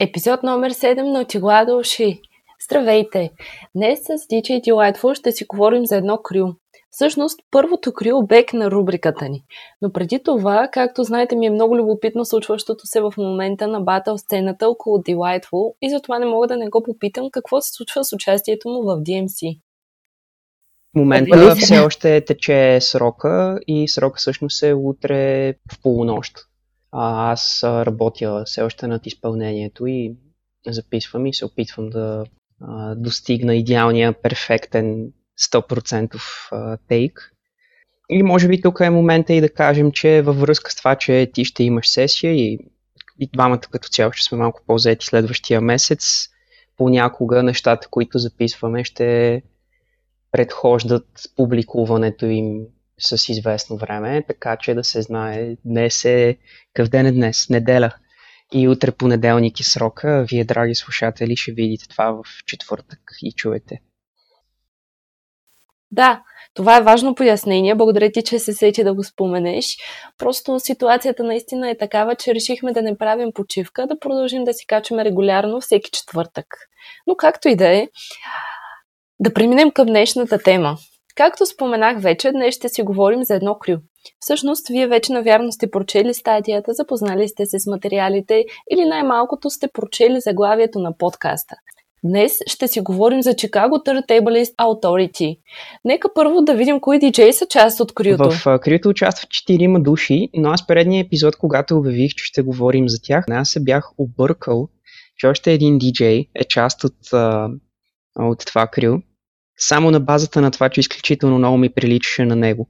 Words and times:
Епизод 0.00 0.42
номер 0.42 0.72
7 0.72 1.12
на 1.12 1.20
Отигла 1.20 1.66
уши. 1.80 2.20
Здравейте! 2.64 3.30
Днес 3.74 4.00
с 4.00 4.08
DJ 4.08 4.64
Delightful 4.64 5.14
ще 5.14 5.32
си 5.32 5.44
говорим 5.44 5.86
за 5.86 5.96
едно 5.96 6.18
крю. 6.18 6.46
Всъщност, 6.90 7.40
първото 7.50 7.92
крю 7.92 8.26
бек 8.26 8.52
на 8.52 8.70
рубриката 8.70 9.28
ни. 9.28 9.44
Но 9.82 9.92
преди 9.92 10.22
това, 10.24 10.68
както 10.72 11.04
знаете, 11.04 11.36
ми 11.36 11.46
е 11.46 11.50
много 11.50 11.76
любопитно 11.76 12.24
случващото 12.24 12.86
се 12.86 13.00
в 13.00 13.12
момента 13.18 13.68
на 13.68 13.80
батъл 13.80 14.18
сцената 14.18 14.68
около 14.68 14.98
Delightful 14.98 15.74
и 15.82 15.90
затова 15.90 16.18
не 16.18 16.26
мога 16.26 16.46
да 16.46 16.56
не 16.56 16.68
го 16.68 16.82
попитам 16.82 17.30
какво 17.30 17.60
се 17.60 17.72
случва 17.72 18.04
с 18.04 18.12
участието 18.12 18.68
му 18.68 18.82
в 18.82 19.02
DMC. 19.02 19.60
В 20.94 20.98
момента 20.98 21.54
все 21.56 21.78
още 21.78 22.20
тече 22.20 22.78
срока 22.80 23.58
и 23.66 23.88
срока 23.88 24.18
всъщност 24.18 24.62
е 24.62 24.74
утре 24.74 25.52
в 25.52 25.82
полунощ. 25.82 26.32
Аз 26.98 27.64
работя 27.64 28.42
все 28.46 28.62
още 28.62 28.86
над 28.86 29.06
изпълнението 29.06 29.86
и 29.86 30.16
записвам 30.66 31.26
и 31.26 31.34
се 31.34 31.44
опитвам 31.44 31.90
да 31.90 32.24
достигна 32.96 33.54
идеалния 33.54 34.22
перфектен 34.22 35.12
100% 35.40 36.20
тейк. 36.88 37.32
И 38.10 38.22
може 38.22 38.48
би 38.48 38.60
тук 38.60 38.80
е 38.80 38.90
момента 38.90 39.32
и 39.32 39.40
да 39.40 39.48
кажем, 39.48 39.92
че 39.92 40.22
във 40.22 40.40
връзка 40.40 40.70
с 40.70 40.76
това, 40.76 40.96
че 40.96 41.30
ти 41.34 41.44
ще 41.44 41.64
имаш 41.64 41.88
сесия 41.88 42.32
и, 42.32 42.58
и 43.20 43.30
двамата 43.32 43.60
като 43.70 43.88
цяло 43.88 44.12
ще 44.12 44.28
сме 44.28 44.38
малко 44.38 44.62
по-заети 44.66 45.06
следващия 45.06 45.60
месец, 45.60 46.28
понякога 46.76 47.42
нещата, 47.42 47.88
които 47.90 48.18
записваме, 48.18 48.84
ще 48.84 49.42
предхождат 50.32 51.06
публикуването 51.36 52.26
им 52.26 52.66
с 52.98 53.28
известно 53.28 53.76
време, 53.76 54.24
така 54.28 54.56
че 54.56 54.74
да 54.74 54.84
се 54.84 55.02
знае 55.02 55.56
днес 55.64 56.04
е... 56.04 56.36
Какъв 56.74 56.90
ден 56.90 57.06
е 57.06 57.12
днес? 57.12 57.48
Неделя. 57.50 57.92
И 58.52 58.68
утре 58.68 58.92
понеделник 58.92 59.60
и 59.60 59.64
срока. 59.64 60.26
Вие, 60.30 60.44
драги 60.44 60.74
слушатели, 60.74 61.36
ще 61.36 61.52
видите 61.52 61.88
това 61.88 62.10
в 62.10 62.22
четвъртък 62.46 63.00
и 63.22 63.32
чуете. 63.32 63.80
Да, 65.90 66.22
това 66.54 66.76
е 66.76 66.82
важно 66.82 67.14
пояснение. 67.14 67.74
Благодаря 67.74 68.12
ти, 68.12 68.22
че 68.22 68.38
се 68.38 68.52
сети 68.52 68.84
да 68.84 68.94
го 68.94 69.04
споменеш. 69.04 69.76
Просто 70.18 70.60
ситуацията 70.60 71.24
наистина 71.24 71.70
е 71.70 71.78
такава, 71.78 72.14
че 72.14 72.34
решихме 72.34 72.72
да 72.72 72.82
не 72.82 72.98
правим 72.98 73.32
почивка, 73.34 73.86
да 73.86 73.98
продължим 73.98 74.44
да 74.44 74.54
си 74.54 74.66
качваме 74.66 75.04
регулярно 75.04 75.60
всеки 75.60 75.90
четвъртък. 75.90 76.46
Но 77.06 77.14
както 77.16 77.48
и 77.48 77.56
да 77.56 77.68
е, 77.68 77.88
да 79.20 79.34
преминем 79.34 79.70
към 79.70 79.86
днешната 79.86 80.38
тема. 80.38 80.76
Както 81.16 81.46
споменах 81.46 82.00
вече, 82.00 82.32
днес 82.32 82.54
ще 82.54 82.68
си 82.68 82.82
говорим 82.82 83.24
за 83.24 83.34
едно 83.34 83.58
крю. 83.58 83.76
Всъщност, 84.20 84.68
вие 84.68 84.86
вече 84.86 85.12
навярно 85.12 85.52
сте 85.52 85.70
прочели 85.70 86.14
стадията, 86.14 86.72
запознали 86.74 87.28
сте 87.28 87.46
се 87.46 87.58
с 87.58 87.66
материалите 87.66 88.44
или 88.72 88.84
най-малкото 88.84 89.50
сте 89.50 89.68
прочели 89.72 90.20
заглавието 90.20 90.78
на 90.78 90.98
подкаста. 90.98 91.56
Днес 92.04 92.32
ще 92.46 92.68
си 92.68 92.80
говорим 92.80 93.22
за 93.22 93.30
Chicago 93.30 93.86
Turntablist 93.86 94.54
Authority. 94.54 95.38
Нека 95.84 96.08
първо 96.14 96.42
да 96.42 96.54
видим 96.54 96.80
кои 96.80 96.98
диджеи 96.98 97.32
са 97.32 97.46
част 97.46 97.80
от 97.80 97.94
крюто. 97.94 98.30
В 98.30 98.58
крюто 98.58 98.88
участват 98.88 99.30
4 99.30 99.82
души, 99.82 100.28
но 100.34 100.48
аз 100.48 100.66
предния 100.66 101.00
епизод, 101.04 101.36
когато 101.36 101.76
обявих, 101.76 102.10
че 102.10 102.24
ще 102.24 102.42
говорим 102.42 102.88
за 102.88 102.98
тях, 103.02 103.24
аз 103.30 103.50
се 103.50 103.60
бях 103.62 103.90
объркал, 103.98 104.68
че 105.16 105.26
още 105.26 105.52
един 105.52 105.78
диджей 105.78 106.26
е 106.34 106.44
част 106.44 106.84
от, 106.84 106.96
от 108.18 108.46
това 108.46 108.66
крю 108.66 108.98
само 109.58 109.90
на 109.90 110.00
базата 110.00 110.40
на 110.40 110.50
това, 110.50 110.68
че 110.68 110.80
изключително 110.80 111.38
много 111.38 111.56
ми 111.56 111.68
приличаше 111.68 112.24
на 112.24 112.36
него, 112.36 112.68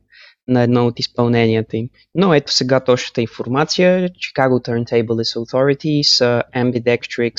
на 0.48 0.62
едно 0.62 0.86
от 0.86 0.98
изпълненията 1.00 1.76
им. 1.76 1.88
Но 2.14 2.34
ето 2.34 2.52
сега 2.52 2.80
точната 2.80 3.20
информация. 3.20 4.08
Chicago 4.08 4.68
Turntablist 4.68 5.38
Authority 5.38 6.02
са 6.02 6.42
Ambidextrix, 6.56 7.34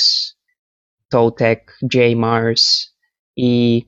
Toltec, 1.14 1.59
J. 1.84 2.16
Mars 2.16 2.88
и 3.38 3.88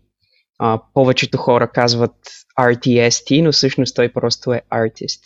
а, 0.59 0.81
повечето 0.93 1.37
хора 1.37 1.71
казват 1.71 2.15
RTST, 2.59 3.43
но 3.43 3.51
всъщност 3.51 3.95
той 3.95 4.13
просто 4.13 4.53
е 4.53 4.61
Artist. 4.71 5.19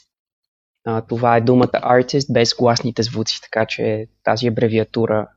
А, 0.86 1.02
това 1.02 1.38
е 1.38 1.42
думата 1.42 1.68
Artist 1.68 2.34
без 2.34 2.56
гласните 2.56 3.04
звуци, 3.04 3.42
така 3.42 3.66
че 3.66 4.08
тази 4.24 4.48
абревиатура 4.48 5.28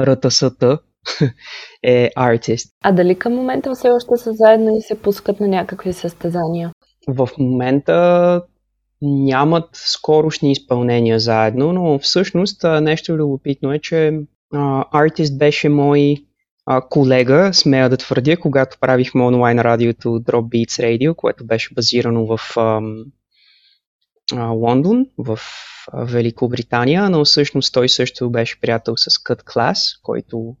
RTST 0.00 0.78
е 1.82 2.10
артист. 2.16 2.72
А 2.84 2.92
дали 2.92 3.18
към 3.18 3.34
момента 3.34 3.74
все 3.74 3.90
още 3.90 4.16
са 4.16 4.32
заедно 4.32 4.76
и 4.76 4.82
се 4.82 5.02
пускат 5.02 5.40
на 5.40 5.48
някакви 5.48 5.92
състезания? 5.92 6.72
В 7.08 7.28
момента 7.38 8.42
нямат 9.02 9.68
скорошни 9.72 10.52
изпълнения 10.52 11.18
заедно, 11.18 11.72
но 11.72 11.98
всъщност 11.98 12.64
нещо 12.80 13.16
любопитно 13.16 13.72
е, 13.72 13.78
че 13.78 14.20
артист 14.92 15.38
беше 15.38 15.68
мой 15.68 16.16
а, 16.66 16.80
колега, 16.88 17.54
смея 17.54 17.88
да 17.88 17.96
твърдя, 17.96 18.36
когато 18.36 18.78
правихме 18.80 19.22
онлайн 19.22 19.58
радиото 19.58 20.08
Drop 20.08 20.42
Beats 20.42 20.82
Radio, 20.82 21.14
което 21.14 21.46
беше 21.46 21.74
базирано 21.74 22.26
в 22.26 22.56
ам, 22.56 23.04
а, 24.32 24.46
Лондон, 24.46 25.06
в 25.18 25.38
а, 25.92 26.04
Великобритания, 26.04 27.10
но 27.10 27.24
всъщност 27.24 27.74
той 27.74 27.88
също 27.88 28.30
беше 28.30 28.60
приятел 28.60 28.96
с 28.96 29.10
Cut 29.10 29.42
Class, 29.42 30.00
който 30.02 30.56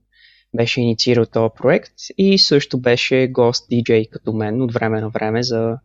беше 0.56 0.80
инициирал 0.80 1.26
този 1.26 1.50
проект 1.56 1.92
и 2.18 2.38
също 2.38 2.80
беше 2.80 3.26
гост 3.26 3.66
диджей 3.70 4.06
като 4.06 4.32
мен 4.32 4.62
от 4.62 4.72
време 4.72 5.00
на 5.00 5.08
време 5.08 5.42
за 5.42 5.76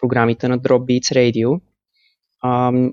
програмите 0.00 0.48
на 0.48 0.58
Drop 0.58 0.78
Beats 0.78 1.16
Radio. 1.16 1.60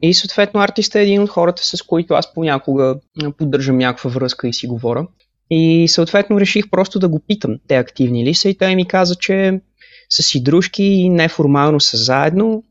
и 0.02 0.14
съответно 0.14 0.60
артист 0.60 0.96
е 0.96 1.02
един 1.02 1.22
от 1.22 1.30
хората, 1.30 1.64
с 1.64 1.82
които 1.82 2.14
аз 2.14 2.34
понякога 2.34 3.00
поддържам 3.38 3.78
някаква 3.78 4.10
връзка 4.10 4.48
и 4.48 4.54
си 4.54 4.68
говоря. 4.68 5.08
И 5.50 5.88
съответно 5.88 6.40
реших 6.40 6.70
просто 6.70 7.00
да 7.00 7.10
го 7.10 7.20
питам, 7.20 7.60
те 7.68 7.76
активни 7.76 8.26
ли 8.26 8.34
са 8.34 8.50
и 8.50 8.58
той 8.58 8.76
ми 8.76 8.88
каза, 8.88 9.16
че 9.16 9.62
са 10.10 10.24
си 10.24 10.44
дружки 10.44 10.84
и 10.84 11.10
неформално 11.10 11.80
са 11.80 11.98
заедно, 11.98 12.64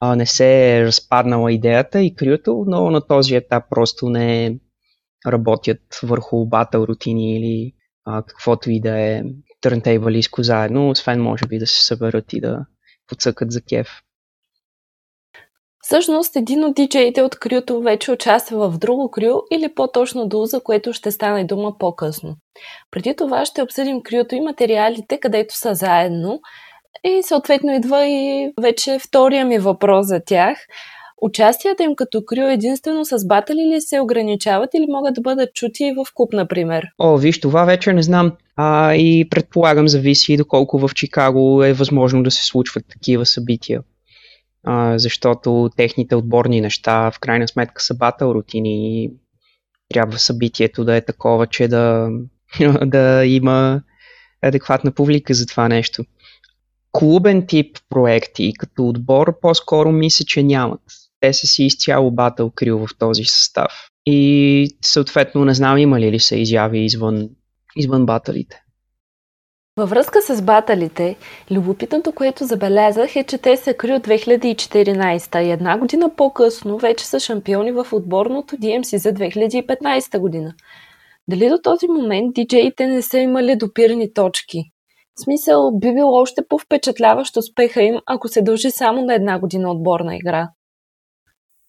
а, 0.00 0.16
не 0.16 0.26
се 0.26 0.76
е 0.76 0.84
разпаднала 0.84 1.52
идеята 1.52 2.02
и 2.02 2.14
крюто, 2.14 2.64
но 2.66 2.90
на 2.90 3.00
този 3.06 3.34
етап 3.34 3.64
просто 3.70 4.08
не 4.08 4.58
работят 5.26 5.80
върху 6.02 6.46
батъл 6.46 6.80
рутини 6.80 7.36
или 7.36 7.72
а, 8.04 8.22
каквото 8.22 8.70
и 8.70 8.80
да 8.80 8.98
е 8.98 9.22
търнтейбалиско 9.60 10.42
заедно, 10.42 10.90
освен 10.90 11.22
може 11.22 11.46
би 11.46 11.58
да 11.58 11.66
се 11.66 11.86
съберат 11.86 12.32
и 12.32 12.40
да 12.40 12.66
подсъкат 13.06 13.52
за 13.52 13.60
кеф. 13.62 13.88
Всъщност, 15.80 16.36
един 16.36 16.64
от 16.64 16.74
диджеите 16.74 17.22
от 17.22 17.38
крюто 17.38 17.80
вече 17.80 18.12
участва 18.12 18.70
в 18.70 18.78
друго 18.78 19.10
крю 19.10 19.40
или 19.52 19.74
по-точно 19.74 20.28
до 20.28 20.44
за 20.44 20.62
което 20.62 20.92
ще 20.92 21.10
стане 21.10 21.44
дума 21.44 21.78
по-късно. 21.78 22.36
Преди 22.90 23.16
това 23.16 23.44
ще 23.44 23.62
обсъдим 23.62 24.02
крюто 24.02 24.34
и 24.34 24.40
материалите, 24.40 25.20
където 25.20 25.58
са 25.58 25.74
заедно 25.74 26.40
и 27.04 27.22
съответно 27.22 27.74
идва 27.74 28.06
и 28.06 28.52
вече 28.60 28.98
втория 28.98 29.46
ми 29.46 29.58
въпрос 29.58 30.06
за 30.06 30.20
тях. 30.26 30.58
Участията 31.24 31.82
им 31.82 31.94
като 31.96 32.24
крю 32.24 32.40
единствено 32.40 33.04
с 33.04 33.26
батали 33.26 33.74
ли 33.74 33.80
се 33.80 34.00
ограничават 34.00 34.70
или 34.74 34.86
могат 34.88 35.14
да 35.14 35.20
бъдат 35.20 35.54
чути 35.54 35.84
и 35.84 35.92
в 35.92 36.06
клуб, 36.14 36.32
например? 36.32 36.86
О, 36.98 37.16
виж, 37.16 37.40
това 37.40 37.64
вече 37.64 37.92
не 37.92 38.02
знам. 38.02 38.32
А, 38.56 38.94
и 38.94 39.28
предполагам 39.28 39.88
зависи 39.88 40.36
доколко 40.36 40.78
в 40.78 40.94
Чикаго 40.94 41.64
е 41.64 41.72
възможно 41.72 42.22
да 42.22 42.30
се 42.30 42.44
случват 42.44 42.84
такива 42.88 43.26
събития. 43.26 43.82
А, 44.64 44.98
защото 44.98 45.70
техните 45.76 46.14
отборни 46.14 46.60
неща 46.60 47.10
в 47.10 47.20
крайна 47.20 47.48
сметка 47.48 47.82
са 47.82 47.94
батъл 47.94 48.34
рутини 48.34 49.04
и 49.04 49.10
трябва 49.88 50.18
събитието 50.18 50.84
да 50.84 50.96
е 50.96 51.00
такова, 51.00 51.46
че 51.46 51.68
да, 51.68 52.08
да 52.86 53.24
има 53.26 53.82
адекватна 54.42 54.92
публика 54.92 55.34
за 55.34 55.46
това 55.46 55.68
нещо. 55.68 56.04
Клубен 56.92 57.46
тип 57.46 57.76
проекти 57.90 58.52
като 58.58 58.88
отбор 58.88 59.40
по-скоро 59.40 59.92
мисля, 59.92 60.24
че 60.24 60.42
нямат 60.42 60.80
те 61.24 61.32
са 61.32 61.46
си 61.46 61.64
изцяло 61.64 62.10
батъл 62.10 62.50
крил 62.50 62.86
в 62.86 62.98
този 62.98 63.24
състав. 63.24 63.72
И 64.06 64.76
съответно 64.82 65.44
не 65.44 65.54
знам 65.54 65.78
има 65.78 66.00
ли, 66.00 66.20
са 66.20 66.36
изяви 66.36 66.84
извън, 66.84 67.28
извън 67.76 68.06
баталите. 68.06 68.60
Във 69.76 69.90
връзка 69.90 70.22
с 70.22 70.42
баталите, 70.42 71.16
любопитното, 71.50 72.12
което 72.12 72.44
забелязах 72.44 73.16
е, 73.16 73.24
че 73.24 73.38
те 73.38 73.56
са 73.56 73.74
кри 73.74 73.92
от 73.92 74.06
2014 74.06 75.42
и 75.42 75.50
една 75.50 75.78
година 75.78 76.10
по-късно 76.16 76.78
вече 76.78 77.06
са 77.06 77.20
шампиони 77.20 77.72
в 77.72 77.86
отборното 77.92 78.56
DMC 78.56 78.96
за 78.96 79.12
2015 79.12 80.18
година. 80.18 80.54
Дали 81.28 81.48
до 81.48 81.58
този 81.62 81.86
момент 81.88 82.34
диджеите 82.34 82.86
не 82.86 83.02
са 83.02 83.18
имали 83.18 83.56
допирани 83.56 84.12
точки? 84.12 84.62
В 85.16 85.22
смисъл, 85.24 85.78
би 85.78 85.94
било 85.94 86.12
още 86.12 86.42
по-впечатляващ 86.48 87.36
успеха 87.36 87.82
им, 87.82 87.94
ако 88.06 88.28
се 88.28 88.42
дължи 88.42 88.70
само 88.70 89.02
на 89.02 89.14
една 89.14 89.38
година 89.38 89.70
отборна 89.70 90.16
игра. 90.16 90.48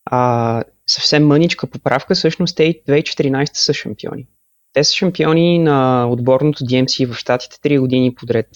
А, 0.05 0.63
съвсем 0.87 1.27
мъничка 1.27 1.67
поправка, 1.67 2.15
всъщност 2.15 2.55
те 2.55 2.63
и 2.63 2.83
2014 2.87 3.49
са 3.53 3.73
шампиони. 3.73 4.27
Те 4.73 4.83
са 4.83 4.93
шампиони 4.93 5.59
на 5.59 6.07
отборното 6.09 6.63
DMC 6.63 7.11
в 7.11 7.15
Штатите 7.15 7.69
3 7.69 7.79
години 7.79 8.15
подред. 8.15 8.47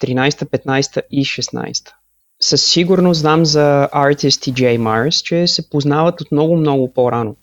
14, 0.00 0.30
15 0.30 1.02
и 1.10 1.24
16. 1.24 1.92
Със 2.40 2.66
сигурност 2.66 3.20
знам 3.20 3.44
за 3.44 3.88
Artist 3.94 4.50
и 4.50 4.54
J. 4.54 4.78
Mars, 4.78 5.22
че 5.22 5.46
се 5.46 5.70
познават 5.70 6.20
от 6.20 6.32
много-много 6.32 6.92
по-рано. 6.92 7.36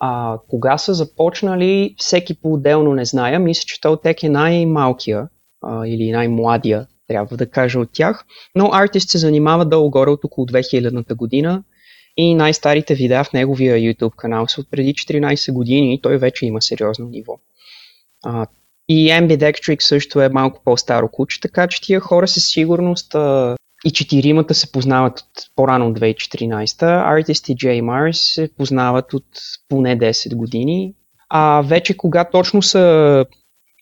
А 0.00 0.38
кога 0.48 0.78
са 0.78 0.94
започнали, 0.94 1.94
всеки 1.98 2.40
по-отделно 2.40 2.94
не 2.94 3.04
зная. 3.04 3.40
Мисля, 3.40 3.62
че 3.66 3.80
Толтек 3.80 4.22
е 4.22 4.28
най-малкия 4.28 5.28
а, 5.62 5.86
или 5.86 6.12
най-младия, 6.12 6.86
трябва 7.08 7.36
да 7.36 7.50
кажа 7.50 7.80
от 7.80 7.88
тях. 7.92 8.24
Но 8.54 8.64
Artist 8.64 9.10
се 9.10 9.18
занимава 9.18 9.64
долу-горе 9.64 10.10
от 10.10 10.24
около 10.24 10.46
2000-та 10.46 11.14
година 11.14 11.62
и 12.16 12.34
най-старите 12.34 12.94
видеа 12.94 13.24
в 13.24 13.32
неговия 13.32 13.76
YouTube 13.76 14.16
канал 14.16 14.46
са 14.48 14.60
от 14.60 14.70
преди 14.70 14.94
14 14.94 15.52
години 15.52 15.94
и 15.94 16.00
той 16.00 16.18
вече 16.18 16.46
има 16.46 16.62
сериозно 16.62 17.06
ниво. 17.06 17.38
А, 18.24 18.46
и 18.88 19.08
Ambidextrix 19.08 19.80
също 19.80 20.20
е 20.20 20.28
малко 20.28 20.60
по-старо 20.64 21.08
куче, 21.08 21.40
така 21.40 21.68
че 21.68 21.82
тия 21.82 22.00
хора 22.00 22.28
със 22.28 22.44
сигурност 22.48 23.14
а, 23.14 23.56
и 23.84 23.90
четиримата 23.90 24.54
се 24.54 24.72
познават 24.72 25.20
от 25.20 25.26
по-рано 25.56 25.88
от 25.88 26.00
2014. 26.00 26.68
Artist 26.82 27.52
и 27.52 27.56
J 27.56 27.82
Mars 27.82 28.12
се 28.12 28.50
познават 28.56 29.14
от 29.14 29.26
поне 29.68 29.98
10 29.98 30.36
години. 30.36 30.94
А 31.28 31.62
вече 31.66 31.96
кога 31.96 32.24
точно 32.24 32.62
са 32.62 33.26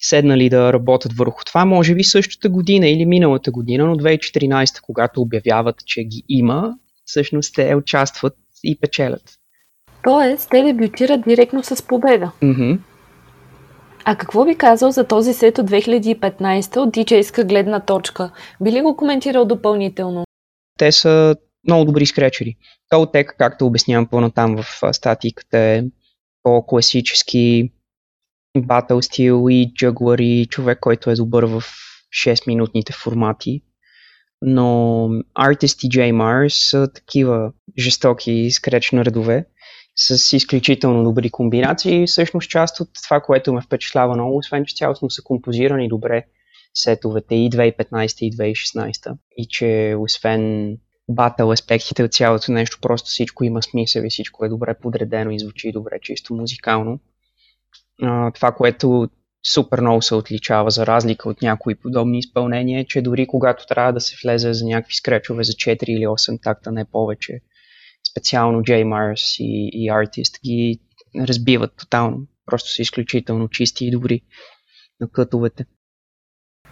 седнали 0.00 0.50
да 0.50 0.72
работят 0.72 1.12
върху 1.12 1.44
това, 1.44 1.64
може 1.64 1.94
би 1.94 2.04
същата 2.04 2.48
година 2.48 2.88
или 2.88 3.06
миналата 3.06 3.50
година, 3.50 3.86
но 3.86 3.96
2014, 3.96 4.80
когато 4.80 5.20
обявяват, 5.20 5.76
че 5.86 6.04
ги 6.04 6.22
има, 6.28 6.74
всъщност 7.08 7.54
те 7.54 7.74
участват 7.74 8.34
и 8.64 8.80
печелят. 8.80 9.38
Тоест, 10.04 10.50
те 10.50 10.62
дебютират 10.62 11.20
директно 11.22 11.62
с 11.62 11.86
победа. 11.86 12.32
Mm-hmm. 12.42 12.78
А 14.04 14.16
какво 14.16 14.44
би 14.44 14.54
казал 14.54 14.90
за 14.90 15.04
този 15.04 15.34
сет 15.34 15.58
от 15.58 15.70
2015 15.70 16.76
от 16.76 16.92
диджейска 16.92 17.44
гледна 17.44 17.80
точка? 17.80 18.30
Би 18.60 18.72
ли 18.72 18.80
го 18.80 18.96
коментирал 18.96 19.44
допълнително? 19.44 20.24
Те 20.78 20.92
са 20.92 21.36
много 21.66 21.84
добри 21.84 22.06
скречери. 22.06 22.56
Толтек, 22.88 23.34
както 23.38 23.66
обяснявам 23.66 24.06
по-натам 24.06 24.56
в 24.56 24.92
статиката, 24.92 25.58
е 25.58 25.82
по-класически 26.42 27.72
батъл 28.58 29.02
стил 29.02 29.46
и 29.50 29.72
джъглър 29.74 30.18
и 30.18 30.46
човек, 30.46 30.78
който 30.80 31.10
е 31.10 31.14
добър 31.14 31.44
в 31.44 31.62
6-минутните 32.24 32.92
формати. 32.92 33.62
Но 34.42 35.08
Artist 35.38 35.86
и 35.86 35.88
J 35.88 36.12
Mars 36.12 36.70
са 36.70 36.92
такива 36.92 37.52
жестоки 37.78 38.50
скреч 38.50 38.92
на 38.92 39.04
редове 39.04 39.46
с 39.96 40.36
изключително 40.36 41.04
добри 41.04 41.30
комбинации. 41.30 42.06
Всъщност 42.06 42.50
част 42.50 42.80
от 42.80 42.88
това, 43.04 43.20
което 43.20 43.52
ме 43.52 43.60
впечатлява 43.60 44.14
много, 44.14 44.36
освен 44.36 44.64
че 44.64 44.76
цялостно 44.76 45.10
са 45.10 45.22
композирани 45.22 45.88
добре 45.88 46.24
сетовете 46.74 47.34
и 47.34 47.50
2015 47.50 48.22
и 48.22 48.32
2016 48.32 49.16
и 49.36 49.46
че 49.48 49.94
освен 49.98 50.76
батъл 51.08 51.50
аспектите 51.50 52.04
от 52.04 52.12
цялото 52.12 52.52
нещо, 52.52 52.78
просто 52.82 53.06
всичко 53.06 53.44
има 53.44 53.62
смисъл 53.62 54.02
и 54.02 54.10
всичко 54.10 54.44
е 54.44 54.48
добре 54.48 54.74
подредено 54.82 55.30
и 55.30 55.38
звучи 55.38 55.72
добре, 55.72 55.98
чисто 56.02 56.34
музикално. 56.34 57.00
А, 58.02 58.30
това, 58.30 58.52
което 58.52 59.08
супер 59.52 59.80
много 59.80 60.02
се 60.02 60.14
отличава 60.14 60.70
за 60.70 60.86
разлика 60.86 61.28
от 61.28 61.42
някои 61.42 61.74
подобни 61.74 62.18
изпълнения, 62.18 62.86
че 62.86 63.02
дори 63.02 63.26
когато 63.26 63.66
трябва 63.66 63.92
да 63.92 64.00
се 64.00 64.16
влезе 64.24 64.52
за 64.52 64.66
някакви 64.66 64.94
скречове 64.94 65.44
за 65.44 65.52
4 65.52 65.84
или 65.84 66.06
8 66.06 66.42
такта, 66.42 66.72
не 66.72 66.84
повече, 66.84 67.40
специално 68.10 68.62
J 68.62 68.84
Mars 68.84 69.42
и, 69.42 69.70
и 69.72 69.90
Artist 69.90 70.42
ги 70.44 70.80
разбиват 71.28 71.76
тотално. 71.76 72.18
Просто 72.46 72.72
са 72.72 72.82
изключително 72.82 73.48
чисти 73.48 73.86
и 73.86 73.90
добри 73.90 74.20
на 75.00 75.08
кътовете. 75.10 75.64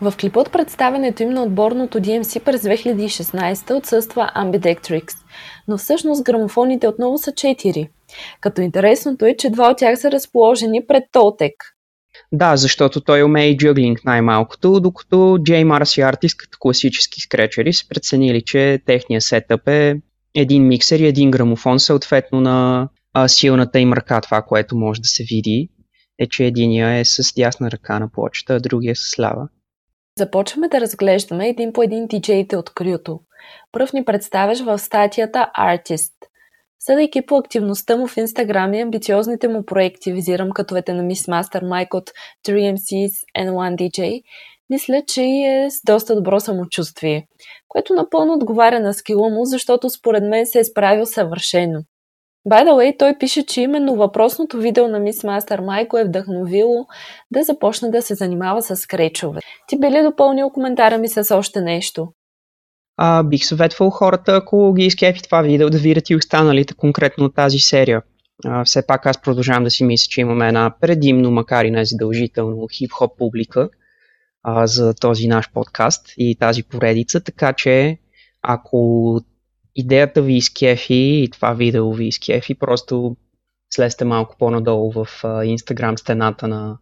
В 0.00 0.14
клипа 0.20 0.40
от 0.40 0.52
представенето 0.52 1.22
им 1.22 1.30
на 1.30 1.42
отборното 1.42 1.98
DMC 1.98 2.44
през 2.44 2.62
2016 2.62 3.74
отсъства 3.74 4.30
Ambidextrix, 4.36 5.12
но 5.68 5.78
всъщност 5.78 6.24
грамофоните 6.24 6.88
отново 6.88 7.18
са 7.18 7.32
4. 7.32 7.88
Като 8.40 8.60
интересното 8.60 9.24
е, 9.24 9.36
че 9.36 9.50
два 9.50 9.70
от 9.70 9.78
тях 9.78 9.98
са 9.98 10.10
разположени 10.10 10.86
пред 10.86 11.04
Толтек. 11.12 11.75
Да, 12.32 12.56
защото 12.56 13.00
той 13.00 13.22
умее 13.22 13.56
джъглинг 13.56 14.04
най-малкото, 14.04 14.80
докато 14.80 15.16
J 15.16 15.64
Mars 15.64 16.00
и 16.00 16.14
Artist 16.14 16.36
като 16.36 16.58
класически 16.60 17.20
скречери 17.20 17.72
са 17.72 17.88
преценили, 17.88 18.42
че 18.42 18.82
техния 18.86 19.20
сетъп 19.20 19.68
е 19.68 20.00
един 20.34 20.66
миксер 20.66 20.98
и 20.98 21.06
един 21.06 21.30
грамофон, 21.30 21.80
съответно 21.80 22.40
на 22.40 22.88
а, 23.12 23.28
силната 23.28 23.78
им 23.78 23.92
ръка. 23.92 24.20
Това, 24.20 24.42
което 24.42 24.76
може 24.76 25.00
да 25.00 25.08
се 25.08 25.24
види, 25.24 25.68
е, 26.18 26.26
че 26.26 26.44
единия 26.44 26.88
е 26.88 27.04
с 27.04 27.34
дясна 27.34 27.70
ръка 27.70 27.98
на 27.98 28.08
плочата, 28.12 28.54
а 28.54 28.60
другия 28.60 28.92
е 28.92 28.94
с 28.94 29.18
лява. 29.18 29.48
Започваме 30.18 30.68
да 30.68 30.80
разглеждаме 30.80 31.48
един 31.48 31.72
по 31.72 31.82
един 31.82 32.06
диджеите 32.06 32.56
от 32.56 32.74
Крюто. 32.74 33.20
Пръв 33.72 33.92
ни 33.92 34.04
представяш 34.04 34.60
в 34.60 34.78
статията 34.78 35.50
Artist. 35.58 36.12
Съдейки 36.80 37.26
по 37.26 37.36
активността 37.36 37.96
му 37.96 38.06
в 38.06 38.16
Инстаграм 38.16 38.74
и 38.74 38.80
амбициозните 38.80 39.48
му 39.48 39.64
проекти, 39.64 40.12
визирам 40.12 40.50
катовете 40.50 40.92
на 40.92 41.02
Miss 41.02 41.30
Master 41.30 41.62
Mike 41.62 41.94
от 41.94 42.10
3MCs 42.46 43.10
N1 43.38 43.74
DJ, 43.74 44.22
мисля, 44.70 45.02
че 45.06 45.22
е 45.22 45.70
с 45.70 45.74
доста 45.86 46.14
добро 46.14 46.40
самочувствие, 46.40 47.26
което 47.68 47.94
напълно 47.94 48.34
отговаря 48.34 48.80
на 48.80 48.94
скила 48.94 49.28
му, 49.30 49.44
защото 49.44 49.90
според 49.90 50.24
мен 50.24 50.46
се 50.46 50.58
е 50.58 50.64
справил 50.64 51.06
съвършено. 51.06 51.80
By 52.48 52.64
the 52.64 52.70
way, 52.70 52.98
той 52.98 53.18
пише, 53.18 53.46
че 53.46 53.60
именно 53.60 53.96
въпросното 53.96 54.58
видео 54.58 54.88
на 54.88 54.98
Мис 54.98 55.24
Мастер 55.24 55.60
Майко 55.60 55.98
е 55.98 56.04
вдъхновило 56.04 56.86
да 57.30 57.42
започне 57.42 57.90
да 57.90 58.02
се 58.02 58.14
занимава 58.14 58.62
с 58.62 58.76
скречове. 58.76 59.40
Ти 59.68 59.78
би 59.78 59.90
ли 59.90 60.02
допълнил 60.02 60.50
коментара 60.50 60.98
ми 60.98 61.08
с 61.08 61.36
още 61.36 61.60
нещо? 61.60 62.08
А, 62.96 63.22
бих 63.22 63.46
съветвал 63.46 63.90
хората, 63.90 64.36
ако 64.36 64.74
ги 64.74 64.84
изкепи 64.84 65.22
това 65.22 65.42
видео, 65.42 65.70
да 65.70 65.78
видят 65.78 66.10
и 66.10 66.16
останалите 66.16 66.74
конкретно 66.74 67.24
от 67.24 67.34
тази 67.34 67.58
серия. 67.58 68.02
А, 68.44 68.64
все 68.64 68.86
пак 68.86 69.06
аз 69.06 69.22
продължавам 69.22 69.64
да 69.64 69.70
си 69.70 69.84
мисля, 69.84 70.06
че 70.10 70.20
имаме 70.20 70.48
една 70.48 70.74
предимно, 70.80 71.30
макар 71.30 71.64
и 71.64 71.70
не 71.70 71.84
задължително, 71.84 72.68
хип-хоп 72.72 73.18
публика, 73.18 73.68
а, 74.42 74.66
за 74.66 74.94
този 74.94 75.28
наш 75.28 75.52
подкаст 75.52 76.12
и 76.16 76.36
тази 76.40 76.62
поредица, 76.62 77.20
така 77.20 77.52
че 77.52 77.98
ако 78.42 79.20
идеята 79.76 80.22
ви 80.22 80.34
изкефи 80.34 80.94
и 80.94 81.30
това 81.32 81.52
видео 81.52 81.92
ви 81.92 82.06
изкефи, 82.06 82.54
просто 82.54 83.16
слезте 83.74 84.04
малко 84.04 84.36
по-надолу 84.38 84.92
в 84.92 85.06
Instagram 85.22 85.96
стената 85.96 86.48
на 86.48 86.78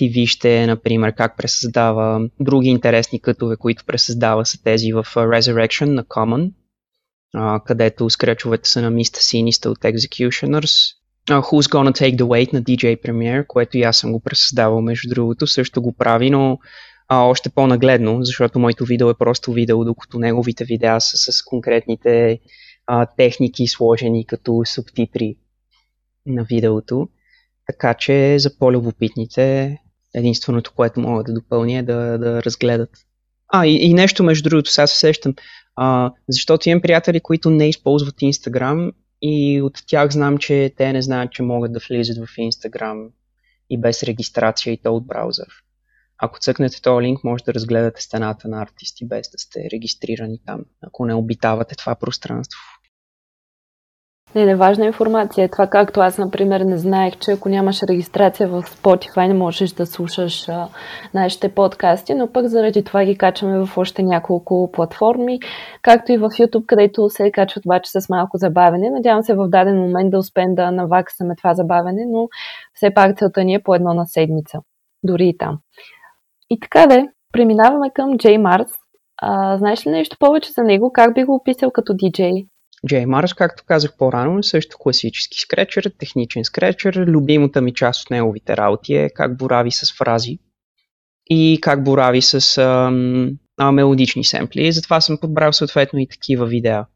И 0.00 0.08
вижте, 0.08 0.66
например, 0.66 1.14
как 1.14 1.36
пресъздава 1.36 2.28
други 2.40 2.68
интересни 2.68 3.20
кътове, 3.20 3.56
които 3.56 3.84
пресъздава 3.84 4.46
са 4.46 4.62
тези 4.62 4.92
в 4.92 5.04
Resurrection 5.14 5.84
на 5.84 6.04
Common, 6.04 6.52
където 7.64 8.10
скречовете 8.10 8.68
са 8.68 8.82
на 8.82 8.92
Mr. 8.92 9.16
Sinister 9.16 9.66
от 9.66 9.78
Executioners, 9.78 10.94
Who's 11.28 11.72
Gonna 11.72 11.92
Take 12.00 12.16
the 12.16 12.22
Weight 12.22 12.52
на 12.52 12.62
DJ 12.62 13.02
Premier, 13.02 13.46
което 13.46 13.78
и 13.78 13.82
аз 13.82 13.98
съм 13.98 14.12
го 14.12 14.20
пресъздавал, 14.20 14.80
между 14.80 15.08
другото, 15.08 15.46
също 15.46 15.82
го 15.82 15.92
прави, 15.92 16.30
но 16.30 16.58
а, 17.08 17.22
още 17.22 17.48
по-нагледно, 17.50 18.24
защото 18.24 18.58
моето 18.58 18.84
видео 18.84 19.10
е 19.10 19.18
просто 19.18 19.52
видео, 19.52 19.84
докато 19.84 20.18
неговите 20.18 20.64
видеа 20.64 21.00
са 21.00 21.32
с 21.32 21.42
конкретните 21.42 22.40
а, 22.86 23.06
техники 23.06 23.66
сложени 23.66 24.26
като 24.26 24.62
субтитри 24.64 25.36
на 26.26 26.44
видеото. 26.44 27.08
Така 27.70 27.94
че 27.94 28.38
за 28.38 28.58
по-любопитните 28.58 29.76
единственото, 30.14 30.72
което 30.76 31.00
мога 31.00 31.24
да 31.24 31.32
допълня 31.32 31.78
е 31.78 31.82
да, 31.82 32.18
да 32.18 32.42
разгледат. 32.42 32.90
А, 33.48 33.66
и, 33.66 33.90
и 33.90 33.94
нещо 33.94 34.22
между 34.22 34.48
другото, 34.48 34.70
сега 34.70 34.86
се 34.86 34.98
сещам, 34.98 35.34
а, 35.76 36.12
защото 36.28 36.68
имам 36.68 36.82
приятели, 36.82 37.20
които 37.20 37.50
не 37.50 37.68
използват 37.68 38.14
Instagram 38.14 38.92
и 39.22 39.62
от 39.62 39.82
тях 39.86 40.10
знам, 40.10 40.38
че 40.38 40.72
те 40.76 40.92
не 40.92 41.02
знаят, 41.02 41.32
че 41.32 41.42
могат 41.42 41.72
да 41.72 41.80
влизат 41.88 42.16
в 42.16 42.36
Instagram 42.36 43.08
и 43.70 43.80
без 43.80 44.02
регистрация 44.02 44.72
и 44.72 44.78
то 44.82 44.96
от 44.96 45.06
браузър. 45.06 45.48
Ако 46.18 46.40
цъкнете 46.40 46.82
този 46.82 47.02
линк, 47.02 47.24
може 47.24 47.44
да 47.44 47.54
разгледате 47.54 48.02
стената 48.02 48.48
на 48.48 48.62
артисти 48.62 49.06
без 49.06 49.30
да 49.30 49.38
сте 49.38 49.68
регистрирани 49.72 50.38
там, 50.46 50.64
ако 50.82 51.06
не 51.06 51.14
обитавате 51.14 51.74
това 51.74 51.94
пространство. 51.94 52.60
Не, 54.34 54.46
не 54.46 54.56
важна 54.56 54.86
информация. 54.86 55.48
Това 55.48 55.66
както 55.66 56.00
аз, 56.00 56.18
например, 56.18 56.60
не 56.60 56.78
знаех, 56.78 57.18
че 57.18 57.32
ако 57.32 57.48
нямаш 57.48 57.82
регистрация 57.82 58.48
в 58.48 58.62
Spotify, 58.62 59.26
не 59.26 59.34
можеш 59.34 59.72
да 59.72 59.86
слушаш 59.86 60.48
а, 60.48 60.68
нашите 61.14 61.48
подкасти, 61.54 62.14
но 62.14 62.32
пък 62.32 62.46
заради 62.46 62.84
това 62.84 63.04
ги 63.04 63.18
качваме 63.18 63.66
в 63.66 63.78
още 63.78 64.02
няколко 64.02 64.70
платформи, 64.72 65.40
както 65.82 66.12
и 66.12 66.16
в 66.16 66.28
YouTube, 66.28 66.66
където 66.66 67.10
се 67.10 67.30
качват 67.30 67.66
обаче 67.66 67.90
с 67.90 68.08
малко 68.08 68.36
забавене. 68.36 68.90
Надявам 68.90 69.22
се 69.22 69.34
в 69.34 69.48
даден 69.48 69.80
момент 69.80 70.10
да 70.10 70.18
успеем 70.18 70.54
да 70.54 70.70
наваксаме 70.70 71.36
това 71.36 71.54
забавене, 71.54 72.06
но 72.08 72.28
все 72.74 72.94
пак 72.94 73.18
целта 73.18 73.44
ни 73.44 73.54
е 73.54 73.62
по 73.62 73.74
едно 73.74 73.94
на 73.94 74.06
седмица. 74.06 74.58
Дори 75.02 75.28
и 75.28 75.38
там. 75.38 75.58
И 76.50 76.60
така 76.60 76.86
де, 76.86 77.08
преминаваме 77.32 77.90
към 77.94 78.18
Джей 78.18 78.38
Марс. 78.38 78.68
Знаеш 79.56 79.86
ли 79.86 79.90
нещо 79.90 80.16
повече 80.20 80.52
за 80.52 80.62
него? 80.62 80.92
Как 80.92 81.14
би 81.14 81.24
го 81.24 81.34
описал 81.34 81.70
като 81.70 81.94
диджей? 81.94 82.46
Марс, 83.06 83.34
както 83.34 83.64
казах 83.66 83.96
по-рано, 83.96 84.38
е 84.38 84.42
също 84.42 84.76
класически 84.78 85.38
скречер, 85.40 85.92
техничен 85.98 86.44
скречер. 86.44 86.94
Любимата 86.94 87.60
ми 87.60 87.74
част 87.74 88.02
от 88.02 88.10
неговите 88.10 88.56
работи 88.56 88.94
е 88.94 89.10
как 89.14 89.36
борави 89.36 89.70
с 89.70 89.96
фрази 89.98 90.38
и 91.30 91.58
как 91.62 91.84
борави 91.84 92.22
с 92.22 92.58
ам, 92.58 93.30
а, 93.58 93.72
мелодични 93.72 94.24
семпли. 94.24 94.66
И 94.66 94.72
затова 94.72 95.00
съм 95.00 95.18
подбрал 95.20 95.52
съответно 95.52 95.98
и 95.98 96.08
такива 96.08 96.46
видеа. 96.46 96.86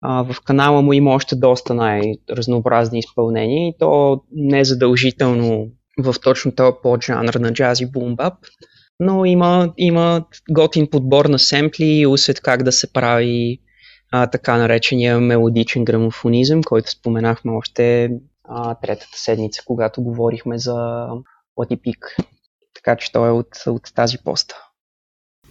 А, 0.00 0.22
в 0.22 0.36
канала 0.44 0.82
му 0.82 0.92
има 0.92 1.10
още 1.10 1.36
доста 1.36 1.74
най-разнообразни 1.74 2.98
изпълнения 2.98 3.68
и 3.68 3.74
то 3.78 4.22
не 4.32 4.64
задължително 4.64 5.66
в 5.98 6.14
точно 6.22 6.54
този 6.54 6.76
поджанр 6.82 7.34
на 7.34 7.52
джази 7.52 7.86
бумбап, 7.86 8.34
но 9.00 9.24
има, 9.24 9.72
има 9.76 10.24
готин 10.50 10.86
подбор 10.86 11.24
на 11.24 11.38
семпли 11.38 11.84
и 11.84 12.06
усет 12.06 12.40
как 12.40 12.62
да 12.62 12.72
се 12.72 12.92
прави 12.92 13.60
а, 14.12 14.26
така 14.26 14.56
наречения 14.56 15.20
мелодичен 15.20 15.84
грамофонизъм, 15.84 16.62
който 16.62 16.90
споменахме 16.90 17.52
още 17.52 18.10
а, 18.44 18.74
третата 18.74 19.18
седмица, 19.18 19.62
когато 19.66 20.02
говорихме 20.02 20.58
за 20.58 21.08
Латипик. 21.58 22.16
Така 22.74 22.96
че 22.96 23.12
той 23.12 23.28
е 23.28 23.32
от, 23.32 23.48
от 23.66 23.82
тази 23.94 24.18
поста. 24.18 24.54